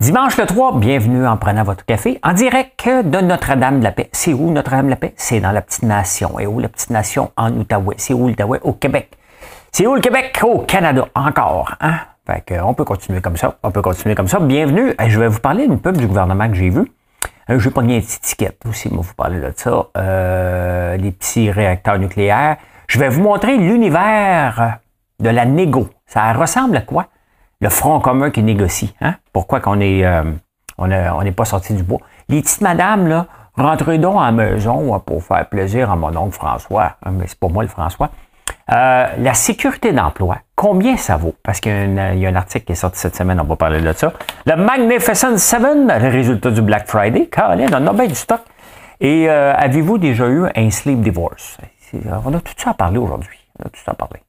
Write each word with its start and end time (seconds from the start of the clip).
Dimanche 0.00 0.38
le 0.38 0.46
3, 0.46 0.78
bienvenue 0.78 1.26
en 1.26 1.36
prenant 1.36 1.62
votre 1.62 1.84
café 1.84 2.18
en 2.22 2.32
direct 2.32 2.88
de 2.88 3.20
Notre-Dame 3.20 3.80
de 3.80 3.84
la 3.84 3.92
Paix. 3.92 4.08
C'est 4.12 4.32
où 4.32 4.50
Notre-Dame 4.50 4.86
de 4.86 4.90
la 4.92 4.96
Paix? 4.96 5.12
C'est 5.14 5.40
dans 5.40 5.52
la 5.52 5.60
petite 5.60 5.82
nation. 5.82 6.40
Et 6.40 6.46
où 6.46 6.58
la 6.58 6.70
petite 6.70 6.88
nation? 6.88 7.30
En 7.36 7.52
Outaouais? 7.52 7.96
C'est 7.98 8.14
où 8.14 8.26
l'Outaouais? 8.26 8.60
Au 8.62 8.72
Québec. 8.72 9.10
C'est 9.72 9.86
où 9.86 9.94
le 9.94 10.00
Québec? 10.00 10.40
Au 10.42 10.60
Canada. 10.60 11.04
Encore. 11.14 11.74
Hein? 11.82 11.96
Fait 12.26 12.40
que, 12.40 12.54
on 12.62 12.72
peut 12.72 12.86
continuer 12.86 13.20
comme 13.20 13.36
ça. 13.36 13.58
On 13.62 13.70
peut 13.70 13.82
continuer 13.82 14.14
comme 14.14 14.26
ça. 14.26 14.40
Bienvenue. 14.40 14.94
Je 15.06 15.20
vais 15.20 15.28
vous 15.28 15.40
parler 15.40 15.68
d'une 15.68 15.78
pub 15.78 15.98
du 15.98 16.06
gouvernement 16.06 16.48
que 16.48 16.54
j'ai 16.54 16.70
vu. 16.70 16.90
Euh, 17.50 17.58
je 17.58 17.68
vais 17.68 17.70
pas 17.70 17.82
une 17.82 17.88
petite 17.88 18.24
étiquette 18.24 18.62
aussi, 18.66 18.88
moi, 18.88 19.02
vous 19.06 19.14
parler 19.14 19.38
de 19.38 19.52
ça. 19.54 19.84
Euh, 19.98 20.96
les 20.96 21.10
petits 21.10 21.50
réacteurs 21.50 21.98
nucléaires. 21.98 22.56
Je 22.86 22.98
vais 22.98 23.10
vous 23.10 23.20
montrer 23.20 23.58
l'univers 23.58 24.78
de 25.18 25.28
la 25.28 25.44
négo. 25.44 25.90
Ça 26.06 26.32
ressemble 26.32 26.78
à 26.78 26.80
quoi? 26.80 27.08
Le 27.60 27.68
front 27.68 28.00
commun 28.00 28.30
qui 28.30 28.42
négocie. 28.42 28.94
Hein? 29.00 29.14
Pourquoi 29.32 29.60
qu'on 29.60 29.80
est, 29.80 30.04
euh, 30.04 30.22
on 30.78 30.86
n'est 30.86 31.32
pas 31.32 31.44
sorti 31.44 31.74
du 31.74 31.82
bois? 31.82 32.00
Les 32.28 32.40
petites 32.40 32.60
madames, 32.60 33.06
là, 33.06 33.26
rentrez 33.56 33.98
donc 33.98 34.16
à 34.20 34.26
la 34.26 34.32
maison 34.32 34.98
pour 35.00 35.22
faire 35.22 35.46
plaisir 35.48 35.90
à 35.90 35.96
mon 35.96 36.16
oncle 36.16 36.34
François. 36.34 36.96
Hein, 37.04 37.12
mais 37.12 37.26
c'est 37.26 37.38
pas 37.38 37.48
moi 37.48 37.62
le 37.62 37.68
François. 37.68 38.10
Euh, 38.72 39.06
la 39.18 39.34
sécurité 39.34 39.92
d'emploi, 39.92 40.38
combien 40.54 40.96
ça 40.96 41.16
vaut? 41.16 41.34
Parce 41.42 41.60
qu'il 41.60 41.72
y, 41.72 42.26
a 42.26 42.28
un 42.28 42.34
article 42.36 42.66
qui 42.66 42.72
est 42.72 42.76
sorti 42.76 43.00
cette 43.00 43.16
semaine, 43.16 43.40
on 43.40 43.44
va 43.44 43.56
parler 43.56 43.80
de 43.80 43.92
ça. 43.92 44.12
Le 44.46 44.56
Magnificent 44.56 45.36
Seven, 45.36 45.88
le 45.88 46.08
résultat 46.08 46.50
du 46.50 46.62
Black 46.62 46.86
Friday. 46.86 47.26
Caroline, 47.26 47.70
on 47.72 47.86
a 47.86 47.92
bien 47.92 48.06
du 48.06 48.14
stock. 48.14 48.40
Et 49.00 49.28
euh, 49.28 49.54
avez-vous 49.56 49.98
déjà 49.98 50.28
eu 50.28 50.44
un 50.54 50.70
sleep 50.70 51.00
divorce? 51.00 51.58
On 52.24 52.32
a 52.32 52.40
tout 52.40 52.52
ça 52.56 52.70
à 52.70 52.74
parler 52.74 52.98
aujourd'hui. 52.98 53.38
On 53.58 53.66
a 53.66 53.68
tout 53.68 53.80
ça 53.84 53.90
à 53.92 53.94
parler. 53.94 54.20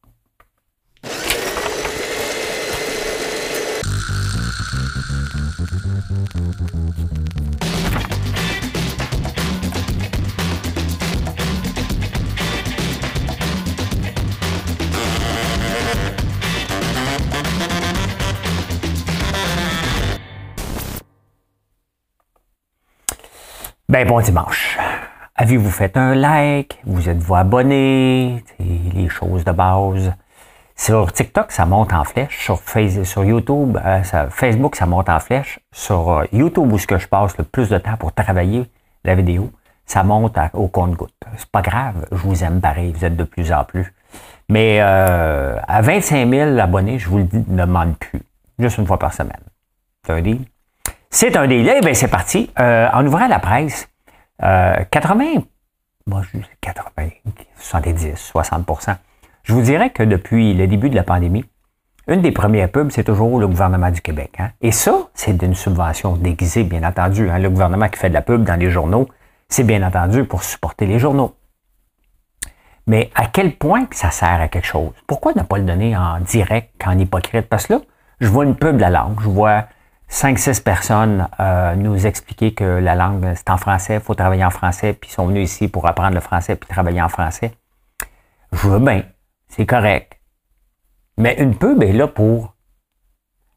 Ben 23.91 24.07
bon 24.07 24.21
dimanche. 24.21 24.77
Avez-vous 25.35 25.69
fait 25.69 25.97
un 25.97 26.15
like? 26.15 26.79
Vous 26.85 27.09
êtes-vous 27.09 27.35
abonné? 27.35 28.41
Les 28.57 29.09
choses 29.09 29.43
de 29.43 29.51
base. 29.51 30.13
Sur 30.83 31.13
TikTok, 31.13 31.51
ça 31.51 31.67
monte 31.67 31.93
en 31.93 32.03
flèche. 32.03 32.43
Sur, 32.43 32.59
Facebook, 32.59 33.05
sur 33.05 33.23
YouTube, 33.23 33.77
euh, 33.85 34.01
Facebook, 34.31 34.75
ça 34.75 34.87
monte 34.87 35.09
en 35.09 35.19
flèche. 35.19 35.59
Sur 35.71 36.09
euh, 36.09 36.25
YouTube, 36.31 36.73
où 36.73 36.79
ce 36.79 36.87
que 36.87 36.97
je 36.97 37.07
passe 37.07 37.37
le 37.37 37.43
plus 37.43 37.69
de 37.69 37.77
temps 37.77 37.97
pour 37.97 38.11
travailler 38.13 38.67
la 39.03 39.13
vidéo, 39.13 39.51
ça 39.85 40.01
monte 40.01 40.39
au 40.53 40.67
compte-goutte. 40.69 41.13
C'est 41.37 41.51
pas 41.51 41.61
grave, 41.61 42.07
je 42.11 42.17
vous 42.17 42.43
aime 42.43 42.61
pareil, 42.61 42.93
vous 42.93 43.05
êtes 43.05 43.15
de 43.15 43.23
plus 43.25 43.53
en 43.53 43.63
plus. 43.63 43.93
Mais 44.49 44.79
euh, 44.81 45.55
à 45.67 45.83
25 45.83 46.27
000 46.27 46.57
abonnés, 46.57 46.97
je 46.97 47.09
vous 47.09 47.19
le 47.19 47.25
dis, 47.25 47.45
ne 47.47 47.63
demande 47.63 47.95
plus. 47.99 48.23
Juste 48.57 48.79
une 48.79 48.87
fois 48.87 48.97
par 48.97 49.13
semaine. 49.13 49.43
C'est 50.03 50.13
un 50.13 50.21
deal? 50.21 50.39
C'est 51.11 51.37
un 51.37 51.45
deal. 51.45 51.71
Eh 51.77 51.81
bien, 51.81 51.93
c'est 51.93 52.07
parti. 52.07 52.49
en 52.57 53.05
ouvrant 53.05 53.27
la 53.27 53.37
presse, 53.37 53.87
80, 54.39 55.43
moi, 56.07 56.23
je 56.33 56.39
80, 56.59 57.09
70, 57.59 58.15
60 58.15 58.65
je 59.43 59.53
vous 59.53 59.61
dirais 59.61 59.89
que 59.89 60.03
depuis 60.03 60.53
le 60.53 60.67
début 60.67 60.89
de 60.89 60.95
la 60.95 61.03
pandémie, 61.03 61.45
une 62.07 62.21
des 62.21 62.31
premières 62.31 62.69
pubs, 62.69 62.91
c'est 62.91 63.03
toujours 63.03 63.39
le 63.39 63.47
gouvernement 63.47 63.91
du 63.91 64.01
Québec. 64.01 64.33
Hein. 64.39 64.49
Et 64.61 64.71
ça, 64.71 65.09
c'est 65.13 65.37
d'une 65.37 65.55
subvention 65.55 66.15
déguisée, 66.15 66.63
bien 66.63 66.83
entendu. 66.83 67.29
Hein. 67.29 67.39
Le 67.39 67.49
gouvernement 67.49 67.87
qui 67.89 67.99
fait 67.99 68.09
de 68.09 68.13
la 68.13 68.21
pub 68.21 68.43
dans 68.43 68.59
les 68.59 68.69
journaux, 68.69 69.07
c'est 69.49 69.63
bien 69.63 69.83
entendu 69.83 70.25
pour 70.25 70.43
supporter 70.43 70.85
les 70.85 70.99
journaux. 70.99 71.35
Mais 72.87 73.11
à 73.15 73.27
quel 73.27 73.55
point 73.55 73.85
ça 73.91 74.09
sert 74.09 74.41
à 74.41 74.47
quelque 74.47 74.65
chose? 74.65 74.91
Pourquoi 75.07 75.33
ne 75.35 75.43
pas 75.43 75.57
le 75.57 75.63
donner 75.63 75.95
en 75.95 76.19
direct, 76.19 76.73
en 76.85 76.97
hypocrite? 76.97 77.47
Parce 77.47 77.67
que 77.67 77.73
là, 77.73 77.79
je 78.19 78.27
vois 78.27 78.45
une 78.45 78.55
pub 78.55 78.75
de 78.75 78.81
la 78.81 78.89
langue, 78.89 79.19
je 79.21 79.29
vois 79.29 79.65
5-6 80.09 80.63
personnes 80.63 81.27
euh, 81.39 81.75
nous 81.75 82.05
expliquer 82.05 82.53
que 82.53 82.63
la 82.63 82.95
langue, 82.95 83.33
c'est 83.35 83.49
en 83.49 83.57
français, 83.57 83.95
il 83.95 84.01
faut 84.01 84.15
travailler 84.15 84.43
en 84.43 84.49
français, 84.49 84.93
puis 84.93 85.09
ils 85.09 85.13
sont 85.13 85.27
venus 85.27 85.49
ici 85.49 85.67
pour 85.67 85.87
apprendre 85.87 86.15
le 86.15 86.19
français, 86.19 86.55
puis 86.55 86.67
travailler 86.67 87.01
en 87.01 87.09
français. 87.09 87.53
Je 88.51 88.67
veux 88.67 88.79
bien, 88.79 89.03
c'est 89.51 89.65
correct. 89.65 90.19
Mais 91.17 91.35
une 91.37 91.55
pub 91.55 91.83
est 91.83 91.91
là 91.91 92.07
pour 92.07 92.55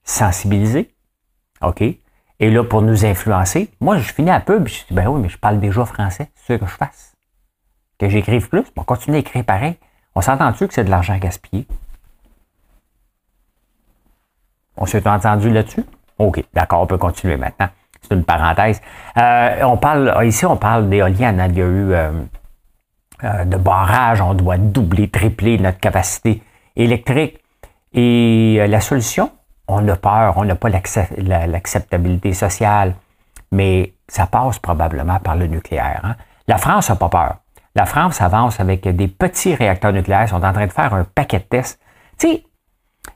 sensibiliser, 0.03 0.95
OK? 1.63 1.83
Et 1.83 2.51
là 2.51 2.65
pour 2.65 2.83
nous 2.83 3.05
influencer. 3.05 3.71
Moi, 3.81 3.99
je 3.99 4.13
finis 4.13 4.29
la 4.29 4.41
pub, 4.41 4.67
je 4.67 4.85
dis, 4.87 4.93
ben 4.93 5.07
oui, 5.07 5.21
mais 5.21 5.29
je 5.29 5.39
parle 5.39 5.61
déjà 5.61 5.85
français, 5.85 6.31
c'est 6.35 6.55
ce 6.55 6.59
que 6.61 6.67
je 6.67 6.75
fasse. 6.75 7.15
Que 7.99 8.09
j'écrive 8.09 8.49
plus, 8.49 8.65
on 8.77 8.83
continue 8.83 9.17
à 9.17 9.21
écrire 9.21 9.45
pareil. 9.45 9.77
On 10.17 10.21
s'entend-tu 10.21 10.67
que 10.67 10.75
c'est 10.75 10.85
de 10.85 10.91
l'argent 10.91 11.17
gaspillé? 11.17 11.67
On 14.77 14.87
s'est 14.87 15.07
entendu 15.09 15.51
là-dessus? 15.51 15.85
OK, 16.19 16.45
d'accord, 16.53 16.83
on 16.83 16.87
peut 16.87 16.99
continuer 16.99 17.37
maintenant. 17.37 17.69
C'est 18.03 18.15
une 18.15 18.25
parenthèse. 18.25 18.83
Euh, 19.17 19.63
on 19.63 19.77
parle, 19.77 20.13
ici, 20.27 20.45
on 20.45 20.57
parle 20.57 20.89
d'éoliennes. 20.89 21.43
Il 21.51 21.59
y 21.59 21.63
a 21.63 21.67
eu 21.67 21.93
euh, 21.93 22.11
de 23.23 23.57
barrage, 23.57 24.21
on 24.21 24.35
doit 24.35 24.59
doubler, 24.59 25.09
tripler 25.09 25.59
notre 25.59 25.79
capacité 25.79 26.43
électrique. 26.77 27.41
Et 27.95 28.57
euh, 28.59 28.67
la 28.67 28.81
solution, 28.81 29.31
on 29.69 29.87
a 29.89 29.97
peur, 29.97 30.35
on 30.37 30.45
n'a 30.45 30.57
pas 30.57 30.69
l'acceptabilité 30.69 32.35
sociale, 32.35 32.95
mais 33.53 33.95
ça 34.09 34.27
passe 34.27 34.59
probablement 34.59 35.19
par 35.21 35.37
le 35.37 35.47
nucléaire. 35.47 36.01
Hein. 36.03 36.17
La 36.49 36.59
France 36.59 36.91
n'a 36.91 36.97
pas 36.97 37.09
peur. 37.09 37.37
La 37.75 37.87
France 37.87 38.21
avance 38.21 38.61
avec 38.61 38.87
des 38.87 39.09
petits 39.09 39.55
réacteurs 39.55 39.93
nucléaires, 39.93 40.25
ils 40.25 40.29
sont 40.29 40.45
en 40.45 40.53
train 40.53 40.67
de 40.67 40.73
faire 40.73 40.93
un 40.95 41.05
paquet 41.05 41.39
de 41.39 41.45
tests. 41.45 41.81
Tu 42.19 42.29
sais, 42.29 42.45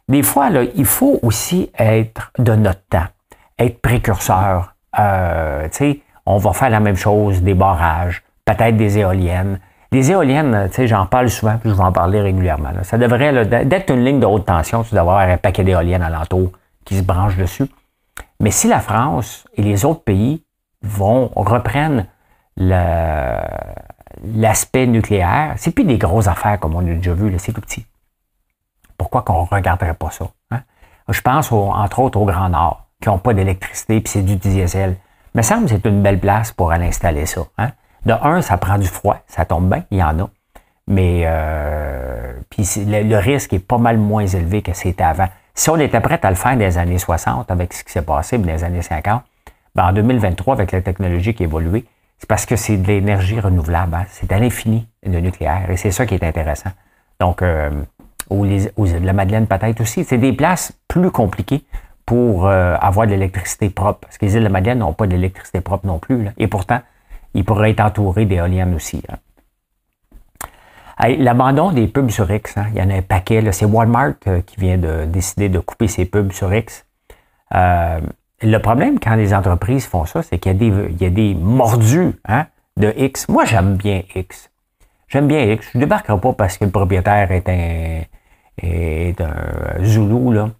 des 0.08 0.22
fois, 0.22 0.50
là, 0.50 0.62
il 0.74 0.86
faut 0.86 1.18
aussi 1.22 1.70
être 1.78 2.32
de 2.38 2.54
notre 2.54 2.84
temps, 2.88 3.06
être 3.58 3.80
précurseur. 3.80 4.74
Euh, 4.98 5.68
tu 5.68 5.76
sais, 5.76 6.00
on 6.26 6.38
va 6.38 6.52
faire 6.52 6.70
la 6.70 6.80
même 6.80 6.96
chose, 6.96 7.42
des 7.42 7.54
barrages, 7.54 8.22
peut-être 8.44 8.76
des 8.76 8.98
éoliennes. 8.98 9.60
Les 9.90 10.10
éoliennes, 10.10 10.68
tu 10.70 10.86
j'en 10.86 11.06
parle 11.06 11.30
souvent, 11.30 11.56
puis 11.56 11.70
je 11.70 11.74
vais 11.74 11.82
en 11.82 11.92
parler 11.92 12.20
régulièrement. 12.20 12.70
Ça 12.82 12.98
devrait, 12.98 13.46
d'être 13.64 13.90
une 13.90 14.04
ligne 14.04 14.20
de 14.20 14.26
haute 14.26 14.44
tension, 14.44 14.82
tu 14.82 14.90
dois 14.90 15.00
avoir 15.00 15.20
un 15.20 15.38
paquet 15.38 15.64
d'éoliennes 15.64 16.02
alentour 16.02 16.52
qui 16.84 16.96
se 16.98 17.02
branchent 17.02 17.36
dessus. 17.36 17.64
Mais 18.40 18.50
si 18.50 18.68
la 18.68 18.80
France 18.80 19.46
et 19.54 19.62
les 19.62 19.84
autres 19.84 20.02
pays 20.02 20.44
vont 20.82 21.30
reprendre 21.34 22.04
l'aspect 24.36 24.86
nucléaire, 24.86 25.54
c'est 25.56 25.70
plus 25.70 25.84
des 25.84 25.96
grosses 25.96 26.28
affaires 26.28 26.60
comme 26.60 26.74
on 26.74 26.80
a 26.80 26.94
déjà 26.94 27.14
vu, 27.14 27.34
c'est 27.38 27.52
tout 27.52 27.60
petit. 27.62 27.86
Pourquoi 28.98 29.22
qu'on 29.22 29.42
ne 29.42 29.48
regarderait 29.48 29.94
pas 29.94 30.10
ça? 30.10 30.26
Hein? 30.50 30.60
Je 31.08 31.20
pense 31.20 31.50
entre 31.50 32.00
autres 32.00 32.20
au 32.20 32.26
Grand 32.26 32.50
Nord, 32.50 32.86
qui 33.00 33.08
n'ont 33.08 33.18
pas 33.18 33.32
d'électricité, 33.32 34.00
puis 34.00 34.10
c'est 34.10 34.22
du 34.22 34.36
diesel. 34.36 34.96
Ça 35.34 35.38
me 35.38 35.42
semble 35.42 35.64
que 35.64 35.70
c'est 35.70 35.86
une 35.86 36.02
belle 36.02 36.18
place 36.20 36.52
pour 36.52 36.72
aller 36.72 36.86
installer 36.86 37.24
ça. 37.26 37.42
Hein? 37.58 37.70
De 38.06 38.12
un, 38.12 38.42
ça 38.42 38.56
prend 38.56 38.78
du 38.78 38.86
froid, 38.86 39.18
ça 39.26 39.44
tombe 39.44 39.68
bien, 39.68 39.84
il 39.90 39.98
y 39.98 40.02
en 40.02 40.18
a. 40.20 40.30
Mais 40.86 41.22
euh, 41.26 42.32
puis 42.48 42.64
le, 42.86 43.16
risque 43.18 43.52
est 43.52 43.58
pas 43.58 43.78
mal 43.78 43.98
moins 43.98 44.26
élevé 44.26 44.62
que 44.62 44.72
c'était 44.72 45.04
avant. 45.04 45.28
Si 45.54 45.68
on 45.70 45.76
était 45.76 46.00
prêt 46.00 46.18
à 46.22 46.30
le 46.30 46.36
faire 46.36 46.52
dans 46.52 46.60
les 46.60 46.78
années 46.78 46.98
60 46.98 47.50
avec 47.50 47.74
ce 47.74 47.84
qui 47.84 47.92
s'est 47.92 48.02
passé 48.02 48.38
dans 48.38 48.46
les 48.46 48.64
années 48.64 48.82
50, 48.82 49.22
ben 49.74 49.88
en 49.88 49.92
2023, 49.92 50.54
avec 50.54 50.72
la 50.72 50.80
technologie 50.80 51.34
qui 51.34 51.42
a 51.42 51.46
évolué, 51.46 51.84
c'est 52.18 52.28
parce 52.28 52.46
que 52.46 52.56
c'est 52.56 52.76
de 52.76 52.86
l'énergie 52.86 53.38
renouvelable. 53.38 53.94
Hein. 53.94 54.06
C'est 54.08 54.32
à 54.32 54.38
l'infini 54.38 54.88
le 55.04 55.20
nucléaire. 55.20 55.70
Et 55.70 55.76
c'est 55.76 55.90
ça 55.90 56.06
qui 56.06 56.14
est 56.14 56.24
intéressant. 56.24 56.70
Donc, 57.20 57.42
euh, 57.42 57.70
aux, 58.30 58.44
îles 58.44 58.70
de 58.76 59.06
la 59.06 59.12
Madeleine 59.12 59.46
peut-être 59.46 59.80
aussi. 59.80 60.04
C'est 60.04 60.18
des 60.18 60.32
places 60.32 60.72
plus 60.88 61.10
compliquées 61.10 61.64
pour 62.06 62.46
euh, 62.46 62.76
avoir 62.80 63.06
de 63.06 63.12
l'électricité 63.12 63.70
propre. 63.70 64.00
Parce 64.00 64.18
que 64.18 64.26
les 64.26 64.34
îles 64.34 64.40
de 64.40 64.44
la 64.44 64.50
Madeleine 64.50 64.78
n'ont 64.78 64.92
pas 64.92 65.06
d'électricité 65.06 65.60
propre 65.60 65.86
non 65.86 65.98
plus. 65.98 66.28
Et 66.38 66.46
pourtant, 66.46 66.80
il 67.34 67.44
pourrait 67.44 67.70
être 67.70 67.80
entouré 67.80 68.24
d'éoliennes 68.24 68.74
aussi. 68.74 69.02
Hein. 69.08 69.16
L'abandon 71.00 71.70
des 71.70 71.86
pubs 71.86 72.10
sur 72.10 72.30
X, 72.30 72.56
hein, 72.56 72.66
il 72.72 72.78
y 72.78 72.82
en 72.82 72.90
a 72.90 72.94
un 72.94 73.02
paquet. 73.02 73.52
C'est 73.52 73.66
Walmart 73.66 74.14
euh, 74.26 74.40
qui 74.40 74.60
vient 74.60 74.78
de 74.78 75.04
décider 75.04 75.48
de 75.48 75.60
couper 75.60 75.86
ses 75.86 76.04
pubs 76.04 76.32
sur 76.32 76.52
X. 76.52 76.84
Euh, 77.54 78.00
le 78.42 78.58
problème 78.58 78.98
quand 78.98 79.14
les 79.14 79.32
entreprises 79.32 79.86
font 79.86 80.04
ça, 80.06 80.22
c'est 80.22 80.38
qu'il 80.38 80.52
y, 80.52 81.04
a 81.04 81.10
des 81.10 81.34
mordus 81.34 82.12
hein, 82.26 82.46
de 82.76 82.92
X. 82.96 83.28
Moi, 83.28 83.44
j'aime 83.44 83.76
bien 83.76 84.02
X. 84.14 84.50
J'aime 85.08 85.28
bien 85.28 85.44
X. 85.52 85.68
Je 85.72 85.78
ne 85.78 85.84
débarquerai 85.84 86.20
pas 86.20 86.32
parce 86.32 86.58
que 86.58 86.64
le 86.64 86.70
propriétaire 86.70 87.30
est 87.30 87.48
un, 89.20 89.84
Zoulou. 89.84 90.32
Là. 90.32 90.50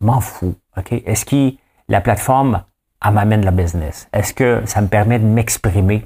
M'en 0.00 0.20
fous. 0.20 0.54
Est-ce 0.90 1.24
que 1.24 1.56
la 1.88 2.00
plateforme 2.00 2.62
m'amène 3.04 3.44
la 3.44 3.50
business? 3.50 4.08
Est-ce 4.12 4.32
que 4.32 4.62
ça 4.64 4.80
me 4.80 4.86
permet 4.86 5.18
de 5.18 5.24
m'exprimer? 5.24 6.04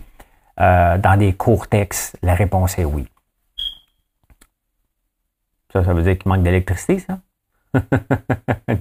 Euh, 0.60 0.98
dans 0.98 1.18
des 1.18 1.32
courts 1.32 1.68
textes? 1.68 2.18
La 2.22 2.34
réponse 2.34 2.78
est 2.78 2.84
oui. 2.84 3.06
Ça, 5.72 5.84
ça 5.84 5.94
veut 5.94 6.02
dire 6.02 6.18
qu'il 6.18 6.28
manque 6.28 6.42
d'électricité, 6.42 6.98
ça? 6.98 7.20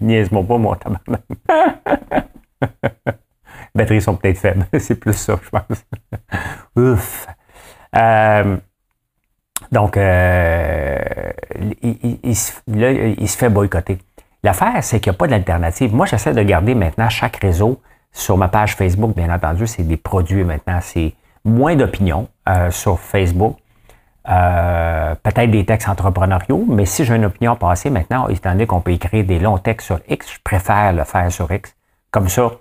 Niaise-moi 0.01 0.43
pas, 0.43 0.57
moi, 0.57 0.77
batteries 3.75 4.01
sont 4.01 4.15
peut-être 4.15 4.37
faibles. 4.37 4.65
c'est 4.79 4.95
plus 4.95 5.13
ça, 5.13 5.39
je 5.41 5.49
pense. 5.49 5.85
Ouf. 6.75 7.27
Euh, 7.95 8.57
donc, 9.71 9.97
euh, 9.97 10.97
là, 12.67 12.91
il 12.91 13.29
se 13.29 13.37
fait 13.37 13.49
boycotter. 13.49 13.99
L'affaire, 14.43 14.83
c'est 14.83 14.99
qu'il 14.99 15.11
n'y 15.11 15.15
a 15.15 15.17
pas 15.17 15.27
d'alternative. 15.27 15.93
Moi, 15.93 16.05
j'essaie 16.05 16.33
de 16.33 16.41
garder 16.41 16.75
maintenant 16.75 17.09
chaque 17.09 17.37
réseau 17.37 17.81
sur 18.11 18.37
ma 18.37 18.49
page 18.49 18.75
Facebook, 18.75 19.15
bien 19.15 19.33
entendu, 19.33 19.67
c'est 19.67 19.83
des 19.83 19.97
produits 19.97 20.43
maintenant. 20.43 20.79
C'est 20.81 21.13
moins 21.43 21.75
d'opinions 21.75 22.27
euh, 22.47 22.71
sur 22.71 22.99
Facebook. 22.99 23.57
Euh, 24.29 25.15
peut-être 25.23 25.49
des 25.49 25.65
textes 25.65 25.89
entrepreneuriaux, 25.89 26.65
mais 26.67 26.85
si 26.85 27.05
j'ai 27.05 27.15
une 27.15 27.25
opinion 27.25 27.55
passée 27.55 27.89
maintenant, 27.89 28.27
étant 28.27 28.51
donné 28.51 28.67
qu'on 28.67 28.79
peut 28.79 28.91
écrire 28.91 29.25
des 29.25 29.39
longs 29.39 29.57
textes 29.57 29.87
sur 29.87 29.99
X, 30.07 30.33
je 30.33 30.39
préfère 30.43 30.93
le 30.93 31.03
faire 31.03 31.31
sur 31.31 31.51
X. 31.51 31.75
Comme 32.11 32.29
ça, 32.29 32.51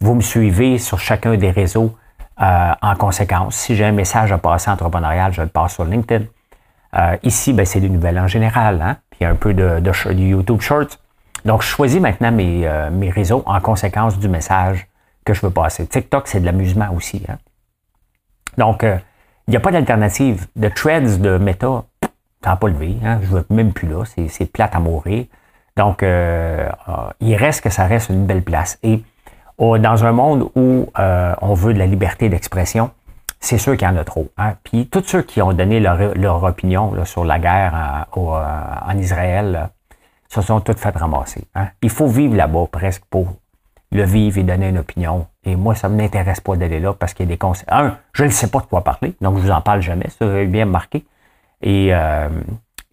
vous 0.00 0.14
me 0.14 0.20
suivez 0.20 0.78
sur 0.78 1.00
chacun 1.00 1.36
des 1.36 1.50
réseaux 1.50 1.96
euh, 2.40 2.72
en 2.80 2.94
conséquence. 2.94 3.56
Si 3.56 3.74
j'ai 3.74 3.84
un 3.84 3.92
message 3.92 4.30
à 4.30 4.38
passer 4.38 4.70
entrepreneurial, 4.70 5.32
je 5.32 5.42
le 5.42 5.48
passe 5.48 5.74
sur 5.74 5.84
LinkedIn. 5.84 6.26
ici, 7.24 7.52
ben, 7.52 7.66
c'est 7.66 7.80
des 7.80 7.88
nouvelles 7.88 8.18
en 8.18 8.28
général, 8.28 8.80
hein? 8.80 8.96
puis 9.10 9.24
un 9.24 9.34
peu 9.34 9.54
de, 9.54 9.80
de, 9.80 10.12
YouTube 10.12 10.60
Shorts. 10.60 10.98
Donc, 11.44 11.62
je 11.62 11.66
choisis 11.66 12.00
maintenant 12.00 12.30
mes, 12.30 12.68
mes 12.92 13.10
réseaux 13.10 13.42
en 13.44 13.60
conséquence 13.60 14.18
du 14.18 14.28
message 14.28 14.86
que 15.24 15.34
je 15.34 15.40
veux 15.40 15.50
passer. 15.50 15.86
TikTok, 15.86 16.28
c'est 16.28 16.40
de 16.40 16.46
l'amusement 16.46 16.88
aussi. 16.94 17.22
Hein. 17.28 17.38
Donc, 18.56 18.82
il 18.82 18.88
euh, 18.88 18.98
n'y 19.48 19.56
a 19.56 19.60
pas 19.60 19.70
d'alternative. 19.70 20.46
De 20.56 20.68
threads 20.68 21.20
de 21.20 21.38
Meta, 21.38 21.84
n'a 22.44 22.56
pas 22.56 22.68
levé. 22.68 22.96
Hein. 23.04 23.18
Je 23.22 23.28
ne 23.28 23.32
veux 23.38 23.46
même 23.50 23.72
plus 23.72 23.88
là. 23.88 24.04
C'est 24.04 24.50
plate 24.50 24.74
à 24.74 24.80
mourir. 24.80 25.26
Donc, 25.76 26.02
euh, 26.02 26.68
euh, 26.88 26.92
il 27.20 27.36
reste 27.36 27.62
que 27.62 27.70
ça 27.70 27.86
reste 27.86 28.10
une 28.10 28.26
belle 28.26 28.42
place. 28.42 28.78
Et 28.82 29.02
oh, 29.58 29.78
dans 29.78 30.04
un 30.04 30.12
monde 30.12 30.50
où 30.54 30.86
on 30.96 31.54
veut 31.54 31.74
de 31.74 31.78
la 31.78 31.86
liberté 31.86 32.28
d'expression, 32.28 32.90
c'est 33.40 33.58
sûr 33.58 33.76
qu'il 33.76 33.86
y 33.86 33.90
en 33.90 33.96
a 33.96 34.04
trop. 34.04 34.28
Hein. 34.36 34.54
Puis 34.64 34.88
tous 34.88 35.04
ceux 35.06 35.22
qui 35.22 35.40
ont 35.40 35.52
donné 35.52 35.78
leur, 35.78 36.42
opinion 36.42 37.04
sur 37.04 37.24
la 37.24 37.38
guerre 37.38 38.06
en 38.16 38.98
Israël 38.98 39.70
se 40.28 40.42
sont 40.42 40.60
tous 40.60 40.74
fait 40.74 40.96
ramasser. 40.96 41.44
Hein. 41.54 41.68
Il 41.82 41.90
faut 41.90 42.08
vivre 42.08 42.36
là-bas 42.36 42.66
presque 42.70 43.04
pour 43.08 43.36
le 43.90 44.02
vivre 44.02 44.38
et 44.38 44.42
donner 44.42 44.68
une 44.68 44.78
opinion. 44.78 45.26
Et 45.48 45.56
moi, 45.56 45.74
ça 45.74 45.88
ne 45.88 45.96
m'intéresse 45.96 46.40
pas 46.40 46.56
d'aller 46.56 46.78
là 46.78 46.92
parce 46.92 47.14
qu'il 47.14 47.24
y 47.24 47.28
a 47.28 47.32
des 47.32 47.38
conseils. 47.38 47.64
Un, 47.68 47.96
je 48.12 48.24
ne 48.24 48.28
sais 48.28 48.48
pas 48.48 48.60
de 48.60 48.66
quoi 48.66 48.84
parler, 48.84 49.14
donc 49.22 49.38
je 49.38 49.42
vous 49.42 49.50
en 49.50 49.62
parle 49.62 49.80
jamais, 49.80 50.08
ça 50.10 50.26
est 50.26 50.46
bien 50.46 50.66
marqué. 50.66 51.06
Et, 51.62 51.88
euh, 51.92 52.28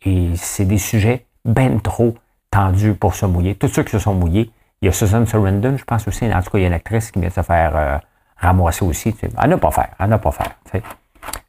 et 0.05 0.29
c'est 0.35 0.63
des 0.63 0.77
sujets 0.77 1.25
bien 1.43 1.77
trop 1.79 2.15
tendus 2.49 2.93
pour 2.93 3.13
se 3.13 3.25
mouiller. 3.25 3.55
Tous 3.55 3.67
ceux 3.67 3.83
qui 3.83 3.91
se 3.91 3.99
sont 3.99 4.13
mouillés, 4.13 4.49
il 4.81 4.85
y 4.85 4.89
a 4.89 4.93
Susan 4.93 5.25
Sarandon, 5.25 5.75
je 5.75 5.83
pense 5.83 6.07
aussi, 6.07 6.25
en 6.25 6.41
tout 6.41 6.51
cas, 6.51 6.57
il 6.59 6.61
y 6.61 6.63
a 6.63 6.67
une 6.67 6.73
actrice 6.73 7.11
qui 7.11 7.19
vient 7.19 7.27
de 7.27 7.33
se 7.33 7.41
faire 7.41 7.75
euh, 7.75 8.61
aussi. 8.81 9.13
Tu 9.13 9.19
sais. 9.19 9.29
À 9.35 9.47
ne 9.47 9.57
pas 9.57 9.71
faire, 9.71 9.89
à 9.99 10.07
ne 10.07 10.15
pas 10.15 10.31
faire. 10.31 10.55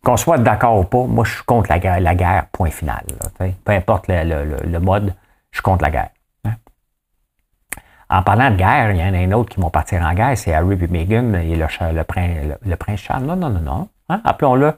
Qu'on 0.02 0.16
soit 0.16 0.38
d'accord 0.38 0.78
ou 0.78 0.84
pas, 0.84 1.04
moi, 1.04 1.24
je 1.24 1.34
suis 1.34 1.44
contre 1.44 1.70
la 1.70 1.78
guerre, 1.78 2.00
la 2.00 2.14
guerre 2.16 2.46
point 2.50 2.70
final. 2.70 3.04
Peu 3.64 3.72
importe 3.72 4.06
le, 4.08 4.78
mode, 4.78 5.14
je 5.52 5.58
suis 5.58 5.62
contre 5.62 5.84
la 5.84 5.90
guerre. 5.90 6.10
En 8.08 8.22
parlant 8.22 8.50
de 8.50 8.56
guerre, 8.56 8.92
il 8.92 8.98
y 8.98 9.02
en 9.02 9.14
a 9.14 9.18
un 9.18 9.32
autre 9.32 9.50
qui 9.50 9.60
vont 9.60 9.70
partir 9.70 10.02
en 10.02 10.14
guerre, 10.14 10.38
c'est 10.38 10.54
Harry 10.54 10.78
et 10.80 10.86
Meghan 10.86 11.34
et 11.34 11.56
le, 11.56 12.04
prince, 12.04 12.36
le, 12.64 12.76
prince 12.76 13.00
Charles. 13.00 13.24
Non, 13.24 13.34
non, 13.34 13.50
non, 13.50 13.60
non. 13.60 13.88
Hein? 14.08 14.20
Appelons-le 14.24 14.74